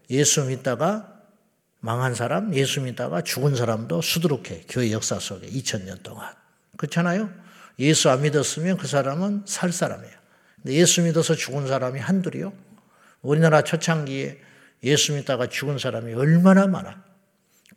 예수 0.09 0.45
믿다가 0.45 1.13
망한 1.79 2.15
사람, 2.15 2.55
예수 2.55 2.81
믿다가 2.81 3.21
죽은 3.21 3.55
사람도 3.55 4.01
수두룩해. 4.01 4.63
교회 4.69 4.91
역사 4.91 5.19
속에 5.19 5.47
2000년 5.47 6.01
동안. 6.01 6.33
그렇잖아요? 6.77 7.29
예수 7.79 8.09
안 8.09 8.21
믿었으면 8.21 8.77
그 8.77 8.87
사람은 8.87 9.43
살 9.45 9.71
사람이에요. 9.71 10.13
근데 10.55 10.73
예수 10.73 11.01
믿어서 11.01 11.35
죽은 11.35 11.67
사람이 11.67 11.99
한둘이요? 11.99 12.53
우리나라 13.21 13.61
초창기에 13.61 14.39
예수 14.83 15.13
믿다가 15.13 15.47
죽은 15.47 15.77
사람이 15.77 16.13
얼마나 16.13 16.67
많아. 16.67 17.03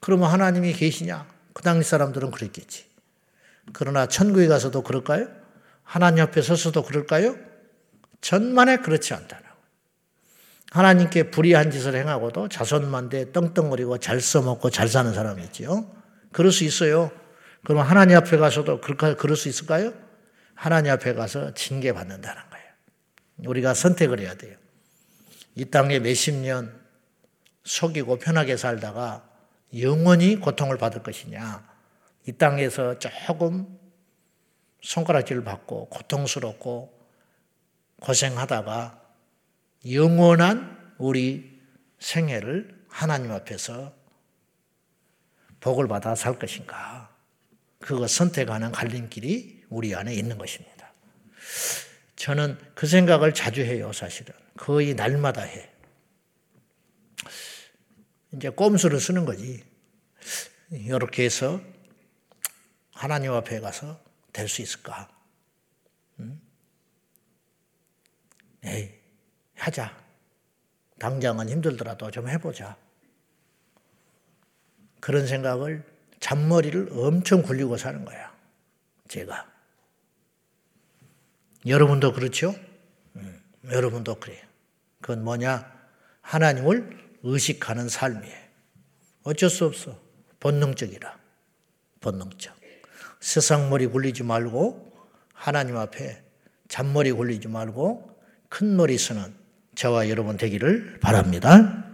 그러면 0.00 0.30
하나님이 0.30 0.72
계시냐? 0.72 1.26
그 1.52 1.62
당시 1.62 1.90
사람들은 1.90 2.30
그랬겠지. 2.30 2.86
그러나 3.72 4.06
천국에 4.06 4.46
가서도 4.46 4.82
그럴까요? 4.82 5.28
하나님 5.82 6.22
앞에 6.24 6.40
서서도 6.42 6.84
그럴까요? 6.84 7.36
전만에 8.20 8.78
그렇지 8.78 9.14
않다는 9.14 9.50
하나님께 10.70 11.30
불의한 11.30 11.70
짓을 11.70 11.96
행하고도 11.96 12.48
자손만대 12.48 13.32
떵떵거리고 13.32 13.98
잘 13.98 14.20
써먹고 14.20 14.70
잘 14.70 14.88
사는 14.88 15.12
사람이 15.12 15.42
있지요. 15.44 15.90
그럴 16.32 16.52
수 16.52 16.64
있어요. 16.64 17.10
그럼 17.64 17.82
하나님 17.82 18.16
앞에 18.16 18.36
가서도 18.36 18.80
그럴 18.80 19.36
수 19.36 19.48
있을까요? 19.48 19.92
하나님 20.54 20.92
앞에 20.92 21.14
가서 21.14 21.54
징계받는다는 21.54 22.42
거예요. 22.50 22.66
우리가 23.46 23.74
선택을 23.74 24.20
해야 24.20 24.34
돼요. 24.34 24.56
이 25.54 25.64
땅에 25.64 25.98
몇십 25.98 26.34
년 26.34 26.80
속이고 27.64 28.18
편하게 28.18 28.56
살다가 28.56 29.28
영원히 29.78 30.36
고통을 30.36 30.78
받을 30.78 31.02
것이냐. 31.02 31.68
이 32.26 32.32
땅에서 32.32 32.98
조금 32.98 33.78
손가락질을 34.82 35.44
받고 35.44 35.88
고통스럽고 35.90 36.98
고생하다가 38.00 39.00
영원한 39.90 40.94
우리 40.98 41.60
생애를 41.98 42.84
하나님 42.88 43.32
앞에서 43.32 43.94
복을 45.60 45.88
받아 45.88 46.14
살 46.14 46.38
것인가. 46.38 47.09
그거 47.80 48.06
선택하는 48.06 48.72
갈림길이 48.72 49.64
우리 49.70 49.94
안에 49.94 50.14
있는 50.14 50.38
것입니다. 50.38 50.92
저는 52.16 52.58
그 52.74 52.86
생각을 52.86 53.34
자주 53.34 53.62
해요, 53.62 53.92
사실은. 53.92 54.34
거의 54.56 54.94
날마다 54.94 55.42
해. 55.42 55.70
이제 58.32 58.50
꼼수를 58.50 59.00
쓰는 59.00 59.24
거지. 59.24 59.64
이렇게 60.70 61.24
해서 61.24 61.60
하나님 62.92 63.32
앞에 63.32 63.60
가서 63.60 63.98
될 64.32 64.46
수 64.46 64.62
있을까? 64.62 65.08
응? 66.20 66.40
에이, 68.62 68.90
하자. 69.56 69.98
당장은 70.98 71.48
힘들더라도 71.48 72.10
좀 72.10 72.28
해보자. 72.28 72.76
그런 75.00 75.26
생각을 75.26 75.82
잔머리를 76.20 76.90
엄청 76.92 77.42
굴리고 77.42 77.76
사는 77.76 78.04
거야. 78.04 78.32
제가. 79.08 79.46
여러분도 81.66 82.12
그렇죠? 82.12 82.54
음, 83.16 83.42
여러분도 83.70 84.14
그래요. 84.16 84.42
그건 85.00 85.24
뭐냐? 85.24 85.70
하나님을 86.20 86.98
의식하는 87.22 87.88
삶이에요. 87.88 88.38
어쩔 89.24 89.50
수 89.50 89.64
없어. 89.66 89.98
본능적이라. 90.38 91.18
본능적. 92.00 92.60
세상 93.20 93.68
머리 93.68 93.86
굴리지 93.86 94.22
말고 94.22 94.90
하나님 95.34 95.76
앞에 95.76 96.22
잔머리 96.68 97.12
굴리지 97.12 97.48
말고 97.48 98.18
큰 98.48 98.76
머리 98.76 98.96
쓰는 98.96 99.34
저와 99.74 100.08
여러분 100.08 100.36
되기를 100.36 100.98
바랍니다. 101.00 101.84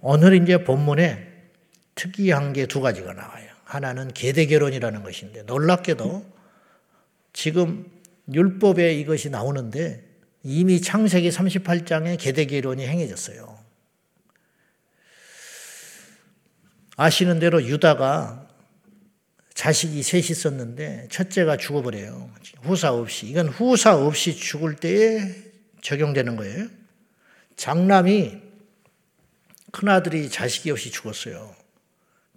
오늘 0.00 0.40
이제 0.40 0.62
본문에 0.62 1.25
특이한 1.96 2.52
게 2.52 2.66
두 2.66 2.80
가지가 2.80 3.12
나와요. 3.12 3.50
하나는 3.64 4.12
계대 4.14 4.46
결혼이라는 4.46 5.02
것인데 5.02 5.42
놀랍게도 5.42 6.24
지금 7.32 7.90
율법에 8.32 8.94
이것이 8.94 9.28
나오는데 9.30 10.04
이미 10.44 10.80
창세기 10.80 11.30
38장에 11.30 12.16
계대 12.20 12.46
결혼이 12.46 12.86
행해졌어요. 12.86 13.58
아시는 16.96 17.40
대로 17.40 17.62
유다가 17.62 18.48
자식이 19.54 20.02
셋 20.02 20.30
있었는데 20.30 21.08
첫째가 21.10 21.56
죽어버려요. 21.56 22.30
후사 22.62 22.92
없이. 22.92 23.26
이건 23.26 23.48
후사 23.48 23.96
없이 23.96 24.36
죽을 24.36 24.76
때에 24.76 25.20
적용되는 25.82 26.36
거예요. 26.36 26.68
장남이 27.56 28.40
큰아들이 29.72 30.30
자식이 30.30 30.70
없이 30.70 30.90
죽었어요. 30.90 31.54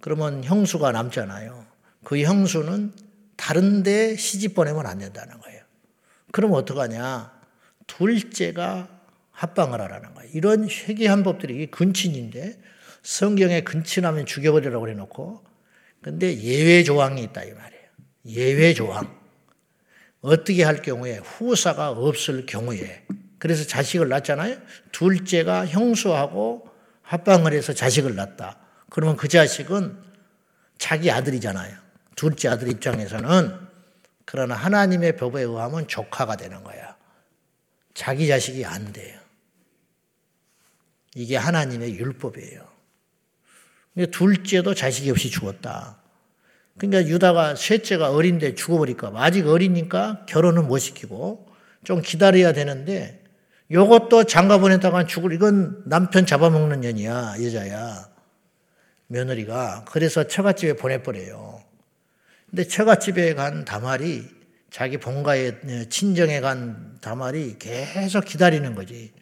그러면 0.00 0.44
형수가 0.44 0.92
남잖아요. 0.92 1.66
그 2.04 2.20
형수는 2.20 2.92
다른데 3.36 4.16
시집 4.16 4.54
보내면 4.54 4.86
안 4.86 4.98
된다는 4.98 5.38
거예요. 5.38 5.62
그럼 6.32 6.52
어떡하냐? 6.52 7.32
둘째가 7.86 8.88
합방을 9.32 9.80
하라는 9.80 10.14
거예요. 10.14 10.30
이런 10.34 10.68
회개한 10.68 11.22
법들이 11.22 11.66
근친인데 11.70 12.60
성경에 13.02 13.62
근친하면 13.62 14.26
죽여버리라고 14.26 14.88
해놓고 14.88 15.44
근데 16.02 16.38
예외 16.40 16.82
조항이 16.82 17.22
있다 17.22 17.44
이 17.44 17.52
말이에요. 17.52 17.84
예외 18.26 18.74
조항. 18.74 19.18
어떻게 20.20 20.62
할 20.62 20.82
경우에 20.82 21.16
후사가 21.16 21.90
없을 21.90 22.44
경우에 22.44 23.04
그래서 23.38 23.66
자식을 23.66 24.08
낳잖아요. 24.08 24.58
둘째가 24.92 25.66
형수하고 25.66 26.68
합방을 27.02 27.54
해서 27.54 27.72
자식을 27.72 28.14
낳았다. 28.14 28.59
그러면 28.90 29.16
그 29.16 29.28
자식은 29.28 29.96
자기 30.76 31.10
아들이잖아요. 31.10 31.76
둘째 32.16 32.48
아들 32.48 32.68
입장에서는 32.68 33.54
그러나 34.26 34.54
하나님의 34.54 35.16
법에 35.16 35.42
의하면 35.42 35.88
조카가 35.88 36.36
되는 36.36 36.62
거야. 36.62 36.96
자기 37.94 38.28
자식이 38.28 38.64
안 38.64 38.92
돼요. 38.92 39.18
이게 41.14 41.36
하나님의 41.36 41.94
율법이에요. 41.94 42.68
둘째도 44.12 44.74
자식이 44.74 45.10
없이 45.10 45.30
죽었다. 45.30 45.96
그러니까 46.78 47.10
유다가 47.10 47.56
셋째가 47.56 48.12
어린데 48.12 48.54
죽어버릴까 48.54 49.10
봐. 49.10 49.22
아직 49.22 49.46
어리니까 49.46 50.24
결혼은 50.26 50.66
못 50.66 50.78
시키고 50.78 51.48
좀 51.84 52.00
기다려야 52.00 52.52
되는데 52.52 53.22
요것도 53.70 54.24
장가 54.24 54.58
보냈다가 54.58 55.06
죽을 55.06 55.32
이건 55.32 55.82
남편 55.86 56.26
잡아먹는 56.26 56.80
년이야 56.80 57.34
여자야 57.42 58.08
며느리가 59.10 59.84
그래서 59.90 60.26
처갓집에 60.26 60.74
보내버려요. 60.74 61.62
근데 62.48 62.64
처갓집에 62.64 63.34
간 63.34 63.64
다말이 63.64 64.24
자기 64.70 64.98
본가에 64.98 65.88
친정에 65.88 66.40
간 66.40 66.96
다말이 67.00 67.56
계속 67.58 68.24
기다리는 68.24 68.74
거지. 68.74 69.12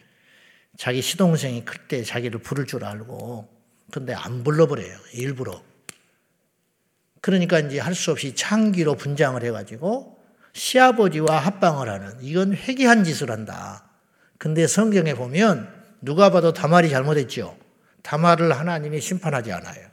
자기 0.77 1.01
시동생이 1.03 1.65
클 1.65 1.89
때 1.89 2.05
자기를 2.05 2.41
부를 2.41 2.67
줄 2.67 2.85
알고 2.85 3.49
근데 3.91 4.13
안 4.13 4.45
불러버려요 4.45 4.97
일부러. 5.15 5.63
그러니까 7.23 7.59
이제 7.59 7.79
할 7.81 7.95
수 7.95 8.11
없이 8.11 8.35
창기로 8.35 8.95
분장을 8.97 9.43
해가지고 9.43 10.19
시아버지와 10.53 11.39
합방을 11.39 11.89
하는 11.89 12.15
이건 12.21 12.53
회개한 12.53 13.05
짓을 13.05 13.31
한다. 13.31 13.89
근데 14.37 14.67
성경에 14.67 15.15
보면 15.15 15.69
누가 16.03 16.31
봐도 16.31 16.53
다말이 16.53 16.91
잘못했죠. 16.91 17.57
다말을 18.03 18.53
하나님이 18.53 19.01
심판하지 19.01 19.53
않아요. 19.53 19.87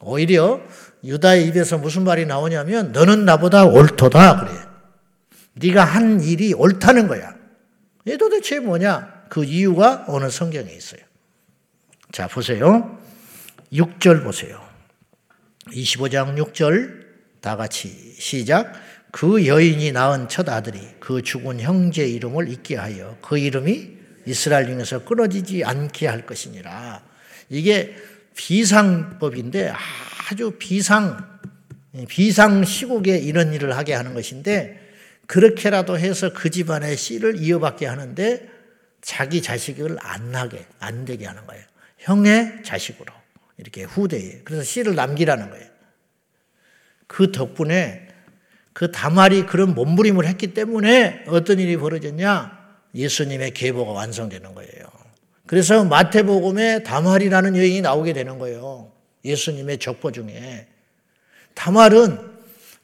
오히려 0.00 0.60
유다의 1.04 1.46
입에서 1.48 1.78
무슨 1.78 2.04
말이 2.04 2.26
나오냐면 2.26 2.92
너는 2.92 3.24
나보다 3.24 3.64
옳도다 3.64 4.40
그래. 4.40 4.52
네가 5.54 5.84
한 5.84 6.20
일이 6.20 6.54
옳다는 6.54 7.08
거야. 7.08 7.34
이 8.04 8.16
도대체 8.16 8.60
뭐냐? 8.60 9.24
그 9.28 9.44
이유가 9.44 10.04
오늘 10.08 10.30
성경에 10.30 10.70
있어요. 10.72 11.00
자, 12.12 12.28
보세요. 12.28 12.98
6절 13.72 14.22
보세요. 14.22 14.60
25장 15.72 16.36
6절 16.42 17.06
다 17.40 17.56
같이 17.56 18.14
시작. 18.18 18.72
그 19.10 19.46
여인이 19.46 19.92
낳은 19.92 20.28
첫 20.28 20.48
아들이 20.48 20.80
그 21.00 21.22
죽은 21.22 21.60
형제 21.60 22.06
이름을 22.06 22.48
잊게 22.48 22.76
하여 22.76 23.16
그 23.22 23.38
이름이 23.38 23.98
이스라엘 24.26 24.66
중에서 24.66 25.04
끊어지지 25.04 25.64
않게 25.64 26.06
할 26.06 26.26
것이니라. 26.26 27.02
이게 27.48 27.96
비상법인데 28.36 29.72
아주 30.30 30.52
비상, 30.58 31.40
비상 32.08 32.64
시국에 32.64 33.18
이런 33.18 33.52
일을 33.52 33.76
하게 33.76 33.94
하는 33.94 34.14
것인데 34.14 34.88
그렇게라도 35.26 35.98
해서 35.98 36.32
그 36.32 36.50
집안의 36.50 36.96
씨를 36.96 37.40
이어받게 37.40 37.86
하는데 37.86 38.48
자기 39.00 39.42
자식을 39.42 39.96
안 40.00 40.30
나게, 40.30 40.66
안 40.78 41.04
되게 41.04 41.26
하는 41.26 41.46
거예요. 41.46 41.64
형의 41.98 42.62
자식으로. 42.64 43.12
이렇게 43.58 43.82
후대에. 43.82 44.42
그래서 44.44 44.62
씨를 44.62 44.94
남기라는 44.94 45.50
거예요. 45.50 45.66
그 47.06 47.32
덕분에 47.32 48.08
그 48.72 48.92
다말이 48.92 49.46
그런 49.46 49.74
몸부림을 49.74 50.24
했기 50.26 50.54
때문에 50.54 51.24
어떤 51.26 51.58
일이 51.58 51.76
벌어졌냐? 51.76 52.56
예수님의 52.94 53.52
계보가 53.52 53.92
완성되는 53.92 54.54
거예요. 54.54 54.77
그래서 55.48 55.82
마태복음에 55.84 56.84
다말이라는 56.84 57.56
여인이 57.56 57.80
나오게 57.80 58.12
되는 58.12 58.38
거예요. 58.38 58.92
예수님의 59.24 59.78
적보 59.78 60.12
중에. 60.12 60.68
다말은 61.54 62.18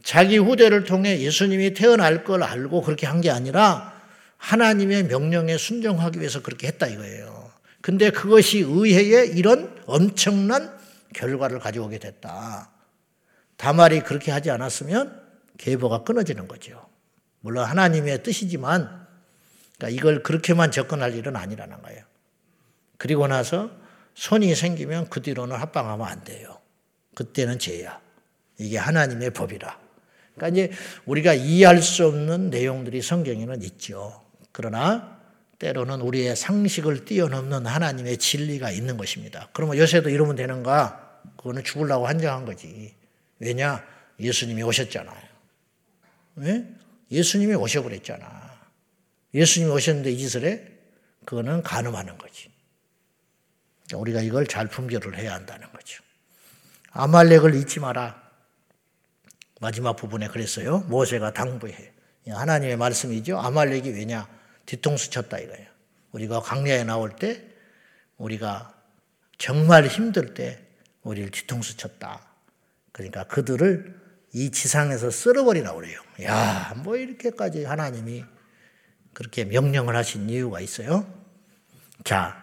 자기 0.03 0.39
후대를 0.39 0.85
통해 0.85 1.21
예수님이 1.21 1.75
태어날 1.75 2.25
걸 2.25 2.43
알고 2.43 2.83
그렇게 2.83 3.07
한 3.07 3.21
게 3.21 3.31
아니라 3.31 3.95
하나님의 4.39 5.05
명령에 5.05 5.57
순종하기 5.57 6.19
위해서 6.19 6.43
그렇게 6.43 6.67
했다 6.67 6.87
이거예요. 6.87 7.51
근데 7.81 8.11
그것이 8.11 8.61
의회에 8.61 9.27
이런 9.27 9.75
엄청난 9.87 10.75
결과를 11.15 11.59
가져오게 11.59 11.99
됐다. 11.99 12.71
다말이 13.57 14.01
그렇게 14.01 14.33
하지 14.33 14.51
않았으면 14.51 15.23
계보가 15.59 16.05
끊어지는 16.05 16.49
거죠. 16.49 16.83
물론 17.41 17.65
하나님의 17.67 18.23
뜻이지만 18.23 19.07
그러니까 19.77 19.89
이걸 20.01 20.23
그렇게만 20.23 20.71
접근할 20.71 21.15
일은 21.15 21.37
아니라는 21.37 21.83
거예요. 21.83 22.03
그리고 22.99 23.27
나서 23.27 23.71
손이 24.15 24.55
생기면 24.55 25.09
그 25.11 25.23
뒤로는 25.23 25.57
합방하면 25.57 26.07
안 26.07 26.25
돼요. 26.25 26.59
그때는 27.15 27.59
죄야. 27.59 28.01
이게 28.59 28.79
하나님의 28.79 29.31
법이라. 29.31 29.79
그러니까 30.35 30.49
이제 30.49 30.77
우리가 31.07 31.35
이해할 31.35 31.83
수 31.83 32.07
없는 32.07 32.51
내용들이 32.51 33.03
성경에는 33.03 33.63
있죠. 33.63 34.23
그러나 34.53 35.21
때로는 35.59 36.01
우리의 36.01 36.37
상식을 36.37 37.05
뛰어넘는 37.05 37.67
하나님의 37.67 38.19
진리가 38.19 38.71
있는 38.71 38.97
것입니다. 38.97 39.49
그러면 39.53 39.79
요새도 39.79 40.11
이러면 40.11 40.37
되는가? 40.37 41.23
그거는 41.37 41.65
죽으려고 41.65 42.07
한정한 42.07 42.45
거지. 42.45 42.95
왜냐? 43.39 43.85
예수님이 44.21 44.63
오셨잖아요. 44.63 45.23
왜? 46.37 46.65
예수님이 47.11 47.55
오셔버렸잖아. 47.55 48.55
예수님이 49.33 49.73
오셨는데 49.73 50.13
이 50.13 50.19
짓을 50.19 50.45
해? 50.45 50.63
그거는 51.25 51.63
가늠하는 51.63 52.19
거지. 52.19 52.51
우리가 53.93 54.21
이걸 54.21 54.47
잘 54.47 54.67
분별을 54.67 55.19
해야 55.19 55.35
한다는 55.35 55.71
거죠. 55.73 56.03
아말렉을 56.93 57.55
잊지 57.55 57.81
마라. 57.81 58.23
마지막 59.61 59.97
부분에 59.97 60.29
그랬어요. 60.29 60.79
모세가 60.81 61.33
당부해. 61.33 61.93
하나님의 62.27 62.77
말씀이죠. 62.77 63.39
아말렉이 63.39 63.91
왜냐? 63.91 64.27
뒤통수 64.67 65.11
쳤다 65.11 65.39
이거예요. 65.39 65.67
우리가 66.13 66.41
광야에 66.41 66.85
나올 66.85 67.17
때 67.17 67.45
우리가 68.17 68.73
정말 69.37 69.87
힘들 69.87 70.35
때 70.35 70.65
우리를 71.03 71.31
뒤통수 71.31 71.77
쳤다. 71.77 72.21
그러니까 72.93 73.25
그들을 73.25 74.01
이 74.33 74.51
지상에서 74.51 75.11
쓸어버리라고 75.11 75.81
그래요. 75.81 76.01
야, 76.23 76.75
뭐 76.79 76.97
이렇게까지 76.97 77.65
하나님이 77.65 78.25
그렇게 79.13 79.45
명령을 79.45 79.95
하신 79.97 80.31
이유가 80.31 80.61
있어요. 80.61 81.07
자, 82.05 82.43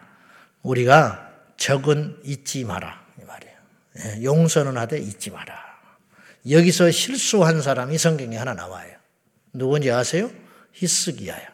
우리가 0.62 1.31
적은 1.62 2.18
잊지 2.24 2.64
마라. 2.64 3.06
이 3.20 3.24
말이에요. 3.24 3.56
예, 3.98 4.24
용서는 4.24 4.76
하되 4.76 4.98
잊지 4.98 5.30
마라. 5.30 5.56
여기서 6.50 6.90
실수한 6.90 7.62
사람이 7.62 7.98
성경에 7.98 8.36
하나 8.36 8.52
나와요. 8.52 8.90
누군지 9.52 9.88
아세요? 9.92 10.28
히스기야요. 10.72 11.46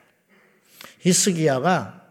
히스기야가 1.01 2.07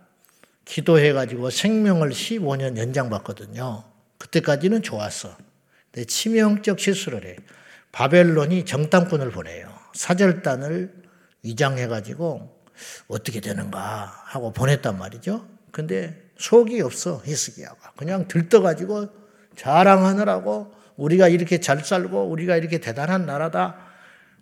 기도해가지고 0.65 1.49
생명을 1.49 2.11
15년 2.11 2.77
연장받거든요. 2.77 3.83
그때까지는 4.19 4.83
좋았어. 4.83 5.35
근데 5.91 6.05
치명적 6.05 6.79
실수를 6.79 7.25
해. 7.25 7.35
바벨론이 7.93 8.65
정탐꾼을 8.65 9.31
보내요. 9.31 9.75
사절단을 9.95 10.93
위장해가지고 11.41 12.61
어떻게 13.07 13.39
되는가 13.39 14.21
하고 14.25 14.53
보냈단 14.53 14.99
말이죠. 14.99 15.47
근데 15.71 16.26
속이 16.37 16.81
없어, 16.81 17.21
히스기야가. 17.25 17.93
그냥 17.97 18.27
들떠가지고 18.27 19.07
자랑하느라고 19.55 20.73
우리가 20.95 21.27
이렇게 21.27 21.59
잘 21.59 21.83
살고 21.83 22.29
우리가 22.29 22.57
이렇게 22.57 22.79
대단한 22.79 23.25
나라다. 23.25 23.77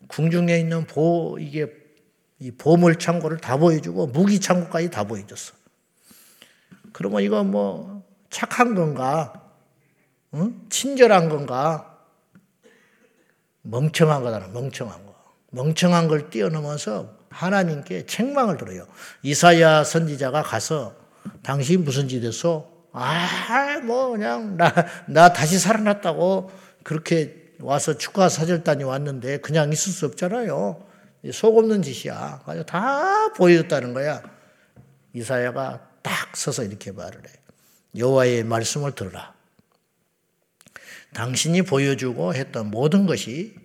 궁중에 0.07 0.57
있는 0.59 0.85
보, 0.85 1.37
이게 1.39 1.71
이 2.39 2.51
보물 2.51 2.97
창고를 2.97 3.37
다 3.37 3.57
보여주고 3.57 4.07
무기 4.07 4.39
창고까지 4.39 4.91
다 4.91 5.05
보여줬어. 5.05 5.53
그러면 6.91 7.23
이거 7.23 7.43
뭐 7.43 8.03
착한 8.29 8.75
건가? 8.75 9.33
응? 10.33 10.65
친절한 10.69 11.29
건가? 11.29 11.97
멍청한 13.61 14.21
거다, 14.21 14.47
멍청한 14.49 15.05
거. 15.05 15.15
멍청한 15.51 16.07
걸 16.07 16.29
뛰어넘어서 16.29 17.17
하나님께 17.29 18.05
책망을 18.05 18.57
들어요. 18.57 18.85
이사야 19.23 19.83
선지자가 19.83 20.43
가서 20.43 21.04
당신 21.41 21.83
무슨 21.83 22.07
짓 22.07 22.23
했어? 22.23 22.71
아, 22.91 23.79
뭐 23.83 24.11
그냥 24.11 24.55
나, 24.57 24.73
나 25.07 25.33
다시 25.33 25.59
살아났다고 25.59 26.51
그렇게 26.83 27.53
와서 27.59 27.97
축하 27.97 28.29
사절단이 28.29 28.83
왔는데 28.83 29.39
그냥 29.39 29.71
있을 29.71 29.91
수 29.91 30.05
없잖아요. 30.05 30.85
속 31.33 31.57
없는 31.57 31.81
짓이야. 31.81 32.43
다 32.67 33.33
보여줬다는 33.33 33.93
거야. 33.93 34.21
이사야가 35.13 35.87
딱 36.01 36.37
서서 36.37 36.63
이렇게 36.63 36.91
말을 36.91 37.19
해. 37.27 37.31
여호와의 37.97 38.43
말씀을 38.43 38.93
들으라. 38.93 39.33
당신이 41.13 41.63
보여주고 41.63 42.33
했던 42.33 42.69
모든 42.69 43.05
것이 43.05 43.55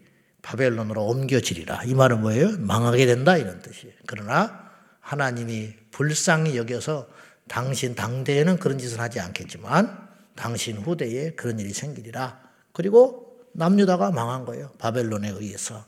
바벨론으로 0.42 1.04
옮겨지리라. 1.04 1.84
이 1.84 1.94
말은 1.94 2.20
뭐예요? 2.20 2.56
망하게 2.58 3.06
된다 3.06 3.36
이런 3.36 3.60
뜻이에요. 3.60 3.94
그러나 4.06 4.70
하나님이 5.00 5.74
불쌍히 5.90 6.56
여겨서 6.56 7.08
당신 7.50 7.96
당대에는 7.96 8.58
그런 8.60 8.78
짓을 8.78 9.00
하지 9.00 9.18
않겠지만 9.18 10.08
당신 10.36 10.76
후대에 10.76 11.32
그런 11.32 11.58
일이 11.58 11.72
생기리라. 11.72 12.40
그리고 12.72 13.40
남유다가 13.54 14.12
망한 14.12 14.44
거예요. 14.44 14.70
바벨론에 14.78 15.30
의해서. 15.30 15.84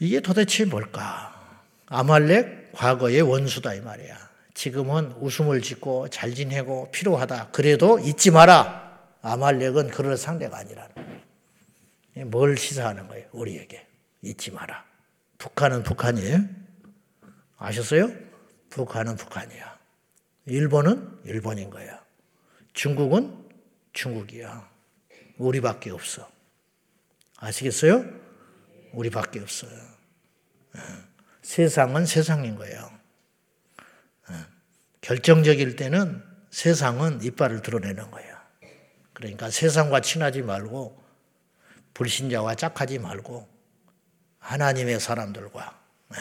이게 0.00 0.18
도대체 0.18 0.64
뭘까? 0.64 1.62
아말렉 1.86 2.72
과거의 2.72 3.22
원수다 3.22 3.74
이 3.74 3.80
말이야. 3.80 4.18
지금은 4.54 5.12
웃음을 5.20 5.62
짓고 5.62 6.08
잘 6.08 6.34
지내고 6.34 6.90
필요하다. 6.90 7.50
그래도 7.52 8.00
잊지 8.00 8.32
마라. 8.32 8.98
아말렉은 9.22 9.90
그럴 9.90 10.16
상대가 10.16 10.58
거예요. 10.58 10.88
뭘 12.26 12.56
시사하는 12.56 13.06
거예요? 13.06 13.28
우리에게. 13.30 13.86
잊지 14.22 14.50
마라. 14.50 14.84
북한은 15.38 15.84
북한이에요? 15.84 16.40
아셨어요? 17.56 18.10
북한은 18.70 19.14
북한이야. 19.14 19.75
일본은 20.46 21.20
일본인 21.24 21.70
거야. 21.70 22.04
중국은 22.72 23.44
중국이야. 23.92 24.68
우리밖에 25.38 25.90
없어. 25.90 26.30
아시겠어요? 27.38 28.04
우리밖에 28.92 29.40
없어요. 29.40 29.72
예. 30.76 30.80
세상은 31.42 32.06
세상인 32.06 32.56
거예요. 32.56 32.90
예. 34.30 34.34
결정적일 35.00 35.76
때는 35.76 36.22
세상은 36.50 37.22
이빨을 37.22 37.62
드러내는 37.62 38.10
거예요. 38.10 38.36
그러니까 39.12 39.50
세상과 39.50 40.00
친하지 40.00 40.42
말고 40.42 41.04
불신자와 41.94 42.54
짝하지 42.54 42.98
말고 42.98 43.48
하나님의 44.38 45.00
사람들과 45.00 45.82
예. 46.14 46.18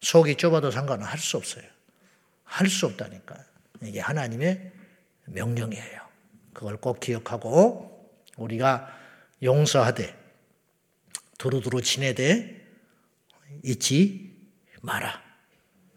속이 0.00 0.36
좁아도 0.36 0.70
상관은 0.70 1.04
할 1.04 1.18
수 1.18 1.36
없어요. 1.36 1.64
할 2.44 2.68
수 2.68 2.86
없다니까. 2.86 3.36
이게 3.82 4.00
하나님의 4.00 4.72
명령이에요. 5.26 6.00
그걸 6.52 6.76
꼭 6.76 7.00
기억하고 7.00 8.10
우리가 8.36 8.94
용서하되 9.42 10.16
두루두루 11.38 11.82
지내되 11.82 12.66
잊지 13.62 14.36
마라. 14.82 15.22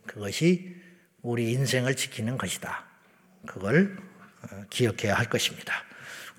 그것이 0.06 0.76
우리 1.22 1.52
인생을 1.52 1.96
지키는 1.96 2.38
것이다. 2.38 2.86
그걸 3.46 3.98
어, 4.44 4.63
기억해야 4.70 5.15
할 5.15 5.30
것입니다. 5.30 5.74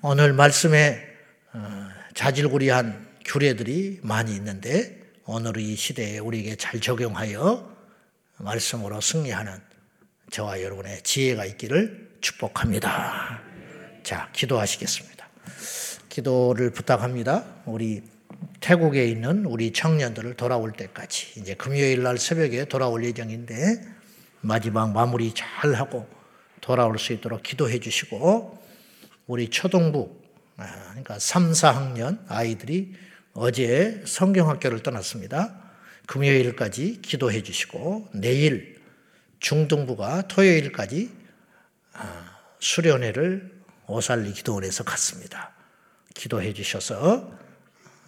오늘 0.02 0.32
말씀에 0.32 1.08
어, 1.52 1.88
자질구리한 2.14 3.08
규례들이 3.24 4.00
많이 4.02 4.34
있는데 4.34 5.00
오늘 5.24 5.56
이 5.56 5.76
시대에 5.76 6.18
우리에게 6.18 6.56
잘 6.56 6.80
적용하여 6.80 7.72
말씀으로 8.38 9.00
승리하는 9.00 9.71
저와 10.32 10.62
여러분의 10.62 11.02
지혜가 11.02 11.44
있기를 11.44 12.08
축복합니다. 12.22 13.42
자, 14.02 14.30
기도하시겠습니다. 14.32 15.28
기도를 16.08 16.70
부탁합니다. 16.70 17.44
우리 17.66 18.02
태국에 18.60 19.06
있는 19.06 19.44
우리 19.44 19.74
청년들을 19.74 20.34
돌아올 20.34 20.72
때까지 20.72 21.38
이제 21.38 21.52
금요일 21.54 22.02
날 22.02 22.16
새벽에 22.16 22.64
돌아올 22.64 23.04
예정인데 23.04 23.82
마지막 24.40 24.90
마무리 24.92 25.34
잘 25.34 25.74
하고 25.74 26.08
돌아올 26.62 26.98
수 26.98 27.12
있도록 27.12 27.42
기도해 27.42 27.78
주시고 27.78 28.58
우리 29.26 29.50
초등부 29.50 30.16
아, 30.56 30.64
그러니까 30.92 31.18
3, 31.18 31.52
4학년 31.52 32.20
아이들이 32.28 32.94
어제 33.34 34.02
성경학교를 34.06 34.82
떠났습니다. 34.82 35.60
금요일까지 36.06 37.00
기도해 37.02 37.42
주시고 37.42 38.08
내일 38.14 38.71
중등부가 39.42 40.28
토요일까지 40.28 41.10
아, 41.94 42.38
수련회를 42.60 43.52
오살리 43.88 44.32
기도원에서 44.32 44.84
갔습니다. 44.84 45.52
기도해 46.14 46.54
주셔서 46.54 47.30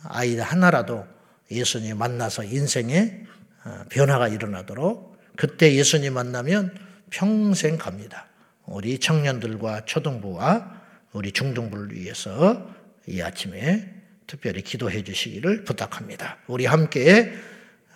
아이 0.05 0.39
하나라도 0.39 1.07
예수님 1.51 1.99
만나서 1.99 2.45
인생에 2.45 3.27
아, 3.65 3.85
변화가 3.91 4.29
일어나도록 4.29 5.19
그때 5.37 5.75
예수님 5.75 6.15
만나면 6.15 6.75
평생 7.11 7.77
갑니다. 7.77 8.29
우리 8.65 8.99
청년들과 8.99 9.85
초등부와 9.85 10.83
우리 11.13 11.33
중등부를 11.33 11.95
위해서 11.95 12.71
이 13.07 13.21
아침에 13.21 13.93
특별히 14.27 14.63
기도해 14.63 15.03
주시기를 15.03 15.65
부탁합니다. 15.65 16.39
우리 16.47 16.65
함께 16.65 17.35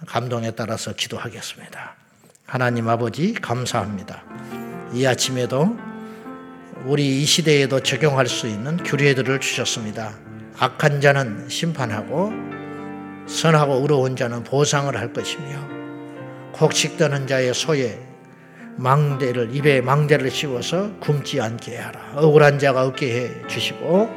감동에 0.06 0.50
따라서 0.50 0.92
기도하겠습니다. 0.94 2.07
하나님 2.48 2.88
아버지 2.88 3.34
감사합니다. 3.34 4.24
이 4.94 5.04
아침에도 5.04 5.76
우리 6.86 7.20
이 7.20 7.26
시대에도 7.26 7.80
적용할 7.80 8.26
수 8.26 8.46
있는 8.46 8.78
규례들을 8.78 9.38
주셨습니다. 9.38 10.14
악한 10.58 11.02
자는 11.02 11.46
심판하고 11.50 12.32
선하고 13.26 13.74
의로운 13.82 14.16
자는 14.16 14.44
보상을 14.44 14.96
할 14.96 15.12
것이며 15.12 15.44
곡식되는 16.52 17.26
자의 17.26 17.52
소에 17.52 18.00
망대를 18.76 19.54
입에 19.54 19.82
망대를 19.82 20.30
씌워서 20.30 20.98
굶지 21.00 21.42
않게 21.42 21.76
하라. 21.76 22.12
억울한 22.14 22.58
자가 22.58 22.86
없게 22.86 23.14
해 23.14 23.46
주시고 23.46 24.08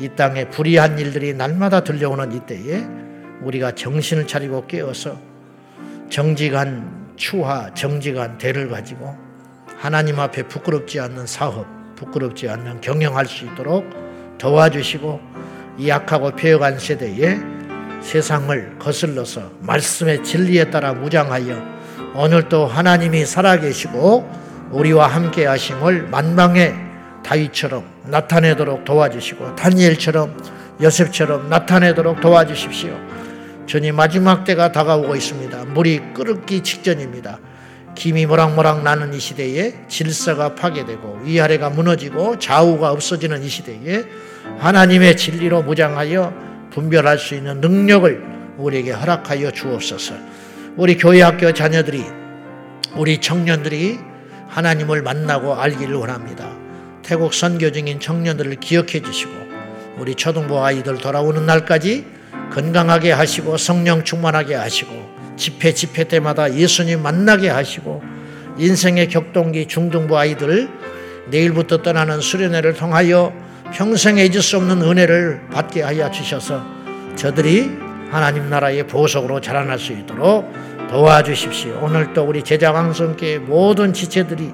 이 0.00 0.08
땅에 0.16 0.48
불의한 0.48 0.98
일들이 0.98 1.34
날마다 1.34 1.84
들려오는 1.84 2.32
이때에 2.32 2.86
우리가 3.42 3.72
정신을 3.72 4.26
차리고 4.26 4.66
깨어서 4.66 5.20
정직한 6.08 6.95
추하, 7.16 7.72
정직한 7.74 8.38
대를 8.38 8.68
가지고 8.68 9.16
하나님 9.78 10.20
앞에 10.20 10.44
부끄럽지 10.44 11.00
않는 11.00 11.26
사업, 11.26 11.66
부끄럽지 11.96 12.48
않는 12.48 12.80
경영할 12.80 13.26
수 13.26 13.44
있도록 13.44 13.88
도와주시고 14.38 15.20
이 15.78 15.88
약하고 15.88 16.30
폐역한 16.32 16.78
세대에 16.78 17.38
세상을 18.00 18.78
거슬러서 18.78 19.50
말씀의 19.60 20.22
진리에 20.22 20.70
따라 20.70 20.92
무장하여 20.92 21.60
오늘도 22.14 22.66
하나님이 22.66 23.26
살아계시고 23.26 24.46
우리와 24.70 25.06
함께 25.06 25.46
하심을 25.46 26.08
만방의 26.08 26.74
다윗처럼 27.24 27.84
나타내도록 28.04 28.84
도와주시고 28.84 29.56
다니엘처럼 29.56 30.36
요셉처럼 30.80 31.48
나타내도록 31.48 32.20
도와주십시오. 32.20 33.15
주님 33.66 33.96
마지막 33.96 34.44
때가 34.44 34.70
다가오고 34.70 35.16
있습니다. 35.16 35.64
물이 35.66 36.14
끓기 36.14 36.62
직전입니다. 36.62 37.40
김이 37.96 38.26
모락모락 38.26 38.84
나는 38.84 39.12
이 39.12 39.18
시대에 39.18 39.74
질서가 39.88 40.54
파괴되고 40.54 41.22
위아래가 41.24 41.70
무너지고 41.70 42.38
좌우가 42.38 42.92
없어지는 42.92 43.42
이 43.42 43.48
시대에 43.48 44.04
하나님의 44.58 45.16
진리로 45.16 45.62
무장하여 45.62 46.32
분별할 46.70 47.18
수 47.18 47.34
있는 47.34 47.60
능력을 47.60 48.54
우리에게 48.58 48.92
허락하여 48.92 49.50
주옵소서. 49.50 50.14
우리 50.76 50.96
교회 50.96 51.22
학교 51.22 51.52
자녀들이 51.52 52.04
우리 52.94 53.20
청년들이 53.20 53.98
하나님을 54.48 55.02
만나고 55.02 55.54
알기를 55.54 55.94
원합니다. 55.94 56.54
태국 57.02 57.34
선교 57.34 57.72
중인 57.72 57.98
청년들을 57.98 58.56
기억해 58.56 59.00
주시고 59.02 59.32
우리 59.98 60.14
초등부 60.14 60.62
아이들 60.62 60.98
돌아오는 60.98 61.44
날까지 61.46 62.15
건강하게 62.52 63.12
하시고 63.12 63.56
성령 63.56 64.04
충만하게 64.04 64.54
하시고 64.54 65.16
집회 65.36 65.72
집회 65.72 66.04
때마다 66.04 66.52
예수님 66.52 67.02
만나게 67.02 67.48
하시고 67.48 68.02
인생의 68.58 69.08
격동기 69.08 69.66
중등부 69.66 70.16
아이들 70.16 70.68
내일부터 71.28 71.82
떠나는 71.82 72.20
수련회를 72.20 72.74
통하여 72.74 73.32
평생 73.72 74.16
잊을 74.16 74.40
수 74.40 74.56
없는 74.56 74.82
은혜를 74.82 75.48
받게 75.52 75.82
하여 75.82 76.10
주셔서 76.10 76.64
저들이 77.16 77.70
하나님 78.10 78.48
나라의 78.48 78.86
보석으로 78.86 79.40
자라날 79.40 79.78
수 79.78 79.92
있도록 79.92 80.50
도와주십시오. 80.88 81.80
오늘도 81.82 82.22
우리 82.22 82.42
제자 82.42 82.70
왕성교회 82.70 83.38
모든 83.38 83.92
지체들이 83.92 84.52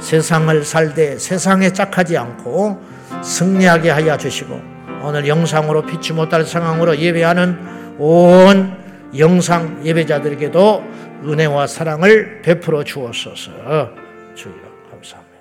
세상을 0.00 0.64
살되 0.64 1.18
세상에 1.18 1.70
짝하지 1.70 2.16
않고 2.16 2.80
승리하게 3.22 3.90
하여 3.90 4.16
주시고 4.16 4.77
오늘 5.02 5.28
영상으로 5.28 5.86
피치 5.86 6.12
못할 6.12 6.44
상황으로 6.44 6.98
예배하는 6.98 7.96
온 7.98 8.76
영상 9.16 9.84
예배자들에게도 9.86 10.84
은혜와 11.24 11.66
사랑을 11.66 12.42
베풀어 12.42 12.84
주옵소서. 12.84 13.94
주여 14.34 14.54
감사합니다. 14.90 15.38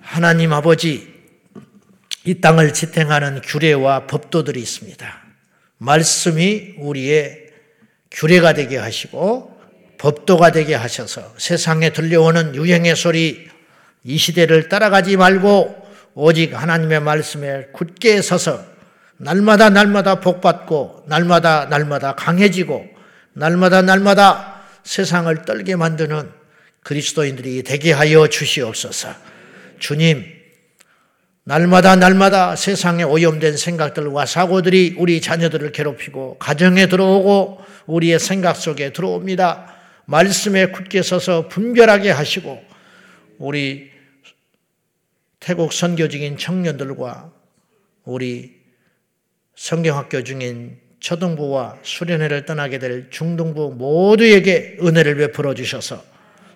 하나님 0.00 0.52
아버지 0.52 1.14
이 2.24 2.40
땅을 2.40 2.72
지탱하는 2.72 3.40
규례와 3.42 4.06
법도들이 4.06 4.60
있습니다. 4.60 5.22
말씀이 5.78 6.74
우리의 6.78 7.48
규례가 8.10 8.52
되게 8.52 8.76
하시고 8.76 9.56
법도가 9.98 10.52
되게 10.52 10.74
하셔서 10.74 11.34
세상에 11.38 11.90
들려오는 11.90 12.54
유행의 12.54 12.96
소리 12.96 13.48
이 14.04 14.16
시대를 14.16 14.68
따라가지 14.68 15.16
말고 15.16 15.87
오직 16.14 16.54
하나님의 16.54 17.00
말씀에 17.00 17.68
굳게 17.72 18.22
서서 18.22 18.64
날마다 19.18 19.70
날마다 19.70 20.20
복받고 20.20 21.04
날마다 21.06 21.66
날마다 21.66 22.14
강해지고 22.14 22.86
날마다 23.32 23.82
날마다 23.82 24.62
세상을 24.84 25.44
떨게 25.44 25.76
만드는 25.76 26.30
그리스도인들이 26.82 27.62
되게 27.62 27.92
하여 27.92 28.26
주시옵소서. 28.28 29.10
주님, 29.78 30.24
날마다 31.44 31.96
날마다 31.96 32.56
세상에 32.56 33.02
오염된 33.02 33.56
생각들과 33.56 34.26
사고들이 34.26 34.96
우리 34.98 35.20
자녀들을 35.20 35.72
괴롭히고 35.72 36.38
가정에 36.38 36.88
들어오고 36.88 37.60
우리의 37.86 38.18
생각 38.18 38.56
속에 38.56 38.92
들어옵니다. 38.92 39.74
말씀에 40.06 40.66
굳게 40.66 41.02
서서 41.02 41.48
분별하게 41.48 42.10
하시고 42.10 42.62
우리 43.38 43.90
태국 45.48 45.72
선교 45.72 46.08
중인 46.08 46.36
청년들과 46.36 47.32
우리 48.04 48.52
성경학교 49.56 50.22
중인 50.22 50.76
초등부와 51.00 51.78
수련회를 51.82 52.44
떠나게 52.44 52.78
될 52.78 53.08
중등부 53.08 53.72
모두에게 53.78 54.76
은혜를 54.82 55.16
베풀어 55.16 55.54
주셔서 55.54 56.04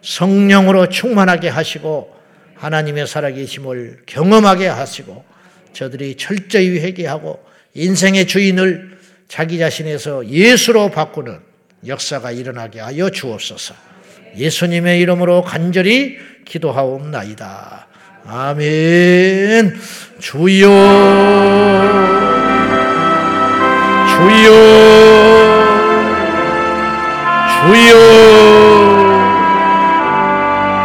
성령으로 0.02 0.90
충만하게 0.90 1.48
하시고 1.48 2.14
하나님의 2.55 3.07
살아계심을 3.07 4.02
경험하게 4.05 4.66
하시고 4.66 5.24
저들이 5.72 6.18
철저히 6.18 6.78
회개하고 6.81 7.42
인생의 7.72 8.26
주인을 8.26 8.98
자기 9.26 9.57
자신에서 9.57 10.28
예수로 10.28 10.90
바꾸는 10.90 11.40
역사가 11.87 12.31
일어나게 12.31 12.81
하여 12.81 13.09
주옵소서. 13.09 13.74
예수님의 14.37 15.00
이름으로 15.00 15.44
간절히 15.44 16.18
기도하옵나이다. 16.44 17.88
아멘. 18.29 19.79
주여, 20.21 20.69
주여, 24.07 24.51
주여, 27.49 27.93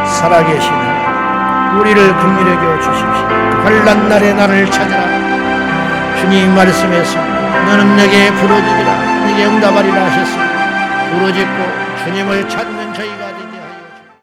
살아계시는 0.06 1.80
우리를 1.80 2.16
긍휼히 2.18 2.52
여겨 2.52 2.80
주십시오. 2.80 3.28
환란 3.64 4.10
날에 4.10 4.34
나를 4.34 4.70
찾아라. 4.72 6.16
주님 6.20 6.56
말씀에서 6.56 7.20
너는 7.20 7.96
내게 7.98 8.32
부르짖으라. 8.34 9.26
내게 9.26 9.46
응답하리라 9.46 10.06
하셨습니다. 10.06 11.12
부르짖고 11.12 12.04
주님을 12.04 12.50
찾는 12.50 12.94
저희가 12.96 13.27